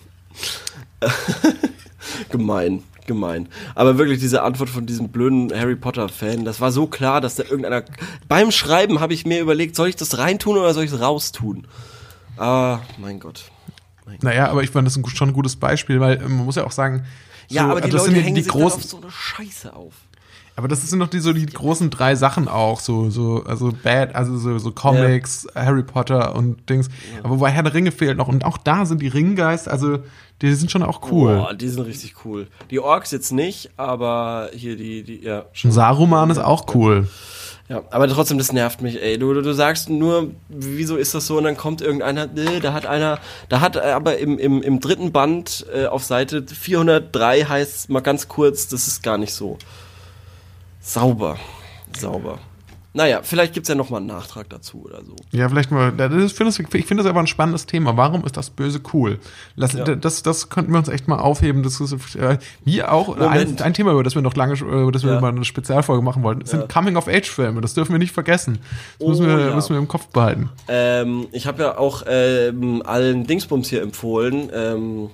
[2.30, 3.48] Gemein, gemein.
[3.74, 7.42] Aber wirklich diese Antwort von diesem blöden Harry Potter-Fan, das war so klar, dass da
[7.42, 7.82] irgendeiner.
[8.28, 11.66] Beim Schreiben habe ich mir überlegt, soll ich das reintun oder soll ich es raustun?
[12.36, 13.50] Ah, mein Gott.
[14.22, 16.64] Naja, aber ich fand das ein, schon ein gutes Beispiel, weil ähm, man muss ja
[16.64, 17.04] auch sagen,
[17.48, 19.74] Ja, so, aber die das Leute sind hängen die sich großen, auf so eine Scheiße
[19.74, 19.94] auf.
[20.58, 24.16] Aber das sind noch die so die großen drei Sachen auch, so so also Bad,
[24.16, 26.88] also so, so Comics, Harry Potter und Dings.
[27.22, 30.00] Aber wobei Herr der Ringe fehlt noch und auch da sind die Ringgeister, also
[30.42, 31.36] die sind schon auch cool.
[31.36, 32.48] Boah, die sind richtig cool.
[32.72, 35.44] Die Orks jetzt nicht, aber hier die, die, ja.
[35.62, 37.06] Und Saruman ist auch cool.
[37.68, 39.16] Ja, aber trotzdem, das nervt mich, ey.
[39.16, 41.38] Du, du, du sagst nur, wieso ist das so?
[41.38, 44.80] Und dann kommt irgendeiner, nee, da hat einer, da hat äh, aber im, im, im
[44.80, 49.56] dritten Band äh, auf Seite 403 heißt mal ganz kurz, das ist gar nicht so.
[50.80, 51.36] Sauber.
[51.98, 52.38] Sauber.
[52.94, 55.14] Naja, vielleicht gibt's ja noch mal einen Nachtrag dazu oder so.
[55.30, 55.92] Ja, vielleicht mal.
[55.92, 57.96] Das ist, ich finde das, ich finde das aber ein spannendes Thema.
[57.96, 59.20] Warum ist das Böse cool?
[59.56, 59.84] Lass, Ja.
[59.84, 61.62] das, das könnten wir uns echt mal aufheben.
[61.62, 63.62] Das ist äh, wie auch ein, Moment.
[63.62, 65.20] ein Thema, über das wir noch lange, über das wir Ja.
[65.20, 66.40] mal eine Spezialfolge machen wollten.
[66.40, 66.58] Das Ja.
[66.60, 67.60] sind Coming-of-Age-Filme.
[67.60, 68.58] Das dürfen wir nicht vergessen.
[68.98, 69.54] Das Oh, müssen, wir, ja.
[69.54, 70.48] müssen wir im Kopf behalten.
[70.66, 75.10] Ähm, ich habe ja auch ähm, allen Dingsbums hier empfohlen, ähm,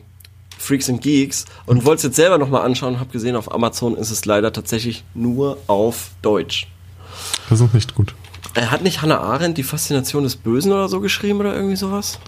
[0.64, 4.10] Freaks and Geeks, und wollte es jetzt selber nochmal anschauen, habe gesehen, auf Amazon ist
[4.10, 6.68] es leider tatsächlich nur auf Deutsch.
[7.48, 8.14] Das ist nicht gut.
[8.54, 12.18] Er hat nicht Hannah Arendt die Faszination des Bösen oder so geschrieben oder irgendwie sowas?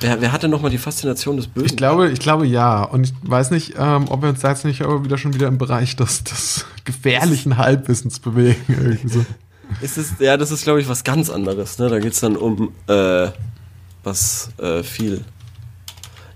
[0.00, 1.66] Wer, wer hatte nochmal die Faszination des Bösen?
[1.66, 2.82] Ich glaube, ich glaube ja.
[2.82, 5.46] Und ich weiß nicht, ähm, ob wir uns da jetzt nicht aber wieder schon wieder
[5.46, 8.64] im Bereich des, des gefährlichen Halbwissens bewegen.
[8.68, 9.24] Irgendwie so.
[9.82, 11.78] Ist es, ja, das ist, glaube ich, was ganz anderes.
[11.78, 11.88] Ne?
[11.88, 13.28] Da geht's dann um äh,
[14.02, 15.24] was äh, viel.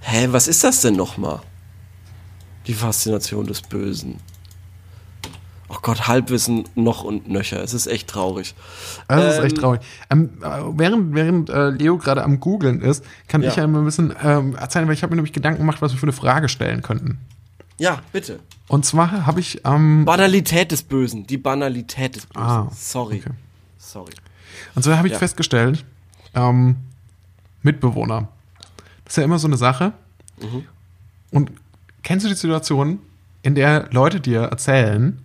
[0.07, 1.41] Hä, was ist das denn nochmal?
[2.67, 4.17] Die Faszination des Bösen.
[5.69, 7.63] Oh Gott, Halbwissen noch und nöcher.
[7.63, 8.55] Es ist echt traurig.
[9.09, 9.81] Das ist Ähm, echt traurig.
[10.11, 10.47] Ähm, äh,
[10.77, 13.49] während während äh, Leo gerade am Googeln ist, kann Ja.
[13.51, 15.93] ich ja mal ein bisschen ähm, erzählen, weil ich habe mir nämlich Gedanken gemacht, was
[15.93, 17.19] wir für eine Frage stellen könnten.
[17.79, 18.41] Ja, bitte.
[18.69, 21.27] Und zwar habe ich ähm, Banalität des Bösen.
[21.27, 22.47] Die Banalität des Bösen.
[22.47, 23.21] Ah, Sorry.
[23.25, 23.35] okay.
[23.79, 24.13] Sorry.
[24.75, 25.19] Und zwar habe ich Ja.
[25.19, 25.85] festgestellt,
[26.35, 26.77] ähm,
[27.63, 28.29] Mitbewohner.
[29.05, 29.93] Das ist ja immer so eine Sache.
[30.41, 30.65] Mhm.
[31.31, 31.51] Und
[32.03, 32.99] kennst du die Situation,
[33.43, 35.21] in der Leute dir erzählen,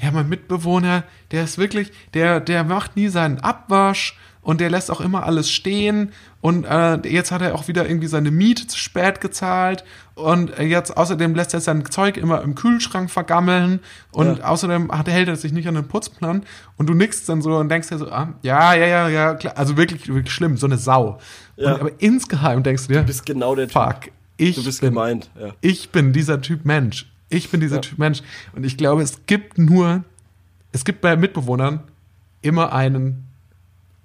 [0.00, 4.90] ja, mein Mitbewohner, der ist wirklich, der, der macht nie seinen Abwasch und der lässt
[4.90, 8.76] auch immer alles stehen und äh, jetzt hat er auch wieder irgendwie seine Miete zu
[8.76, 9.84] spät gezahlt
[10.16, 13.80] und jetzt außerdem lässt er sein Zeug immer im Kühlschrank vergammeln
[14.10, 14.44] und Ja.
[14.44, 16.42] außerdem hat, hält er sich nicht an den Putzplan
[16.76, 19.54] und du nickst dann so und denkst dir so, ah, ja, ja, ja, ja, klar,
[19.56, 21.18] also wirklich, wirklich schlimm, so eine Sau.
[21.56, 21.74] Ja.
[21.74, 23.72] Und, aber insgeheim denkst du dir, Du bist genau der Typ.
[23.72, 25.30] fuck, ich Du bist bin gemeint.
[25.40, 25.54] Ja.
[25.60, 27.10] ich bin dieser Typ Mensch.
[27.28, 27.80] Ich bin dieser Ja.
[27.82, 28.22] Typ Mensch.
[28.54, 30.04] Und ich glaube, es gibt nur,
[30.72, 31.80] es gibt bei Mitbewohnern
[32.42, 33.24] immer einen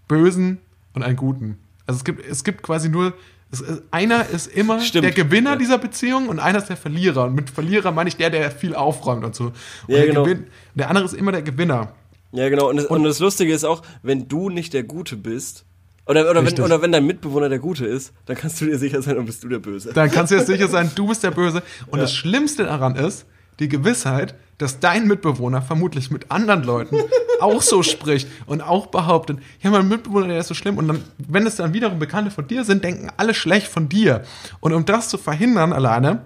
[0.08, 0.60] Bösen
[0.94, 1.58] und einen Guten.
[1.86, 3.14] Also es gibt, es gibt quasi nur,
[3.52, 5.06] es- einer ist immer Stimmt.
[5.06, 5.56] der Gewinner Ja.
[5.56, 7.26] dieser Beziehung und einer ist der Verlierer.
[7.26, 9.46] Und mit Verlierer meine ich der, der viel aufräumt und so.
[9.46, 9.54] Und
[9.88, 10.24] Ja, der, genau.
[10.24, 11.94] Gewinn, der andere ist immer der Gewinner.
[12.32, 12.70] Ja, genau.
[12.70, 15.66] Und das, und das Lustige ist auch, wenn du nicht der Gute bist,
[16.10, 19.02] Oder, oder, wenn, oder wenn dein Mitbewohner der Gute ist, dann kannst du dir sicher
[19.04, 19.94] sein, dann bist du der Böse.
[19.94, 21.62] Dann kannst du dir sicher sein, du bist der Böse.
[21.88, 22.06] Und Ja.
[22.06, 23.28] das Schlimmste daran ist,
[23.60, 26.98] die Gewissheit, dass dein Mitbewohner vermutlich mit anderen Leuten
[27.42, 30.78] auch so spricht und auch behauptet, ja, mein Mitbewohner, der ist so schlimm.
[30.78, 34.24] Und dann, wenn es dann wiederum Bekannte von dir sind, denken alle schlecht von dir.
[34.62, 36.24] Und um das zu verhindern alleine,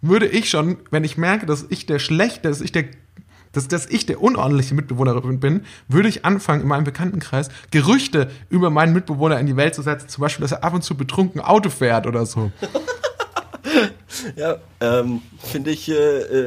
[0.00, 2.84] würde ich schon, wenn ich merke, dass ich der schlechte, dass ich der
[3.56, 8.70] dass, dass ich der unordentliche Mitbewohner bin, würde ich anfangen, in meinem Bekanntenkreis Gerüchte über
[8.70, 10.08] meinen Mitbewohner in die Welt zu setzen.
[10.08, 12.50] Zum Beispiel, dass er ab und zu betrunken Auto fährt oder so.
[14.36, 15.94] Ja, ähm, finde ich, äh,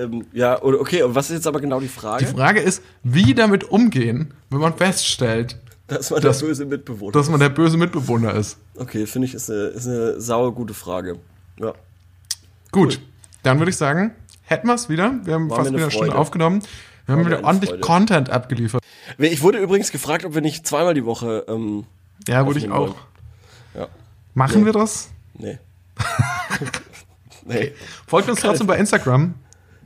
[0.04, 2.26] ähm, ja, okay, und was ist jetzt aber genau die Frage?
[2.26, 5.58] Die Frage ist, wie damit umgehen, wenn man feststellt,
[5.88, 8.58] dass man das- der böse Mitbewohner dass man der böse Mitbewohner ist.
[8.76, 11.20] Okay, finde ich, ist eine, ist eine sauer gute Frage.
[11.60, 11.74] Ja.
[12.72, 13.00] Gut,
[13.44, 14.12] dann würde ich sagen,
[14.44, 15.20] hätten wir es wieder.
[15.24, 16.62] Wir haben War fast wieder eine Stunde aufgenommen.
[17.10, 17.82] Wir haben wieder ordentlich Freude.
[17.82, 18.84] Content abgeliefert.
[19.18, 21.86] Ich wurde übrigens gefragt, ob wir nicht zweimal die Woche, ähm,
[22.28, 22.96] Ja, würde ich auch.
[23.76, 23.88] Ja.
[24.36, 25.10] Machen wir das?
[25.34, 25.58] nee.
[27.46, 27.74] nee.
[28.08, 29.34] Folgt uns trotzdem bei Instagram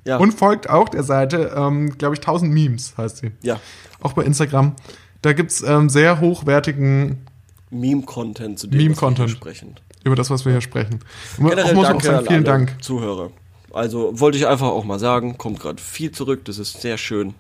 [0.05, 0.17] Ja.
[0.17, 3.31] und folgt auch der Seite, ähm, glaube ich, 1000 Memes heißt sie.
[3.41, 3.59] Ja.
[4.01, 4.75] Auch bei Instagram.
[5.21, 7.25] Da gibt's ähm, sehr hochwertigen
[7.69, 9.19] Meme-Content zu dem, Meme-Content.
[9.19, 9.75] was wir hier sprechen.
[10.03, 10.99] über das, was wir hier sprechen.
[11.37, 12.83] Generell auch muss man auch danke sagen, vielen Dank.
[12.83, 13.31] Zuhörer.
[13.73, 17.33] Also wollte ich einfach auch mal sagen, kommt gerade viel zurück, das ist sehr schön.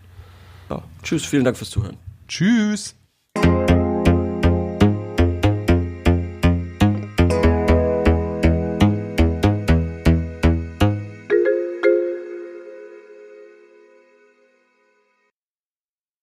[0.69, 1.97] Ja, tschüss, vielen Dank fürs Zuhören.
[2.27, 2.95] Tschüss.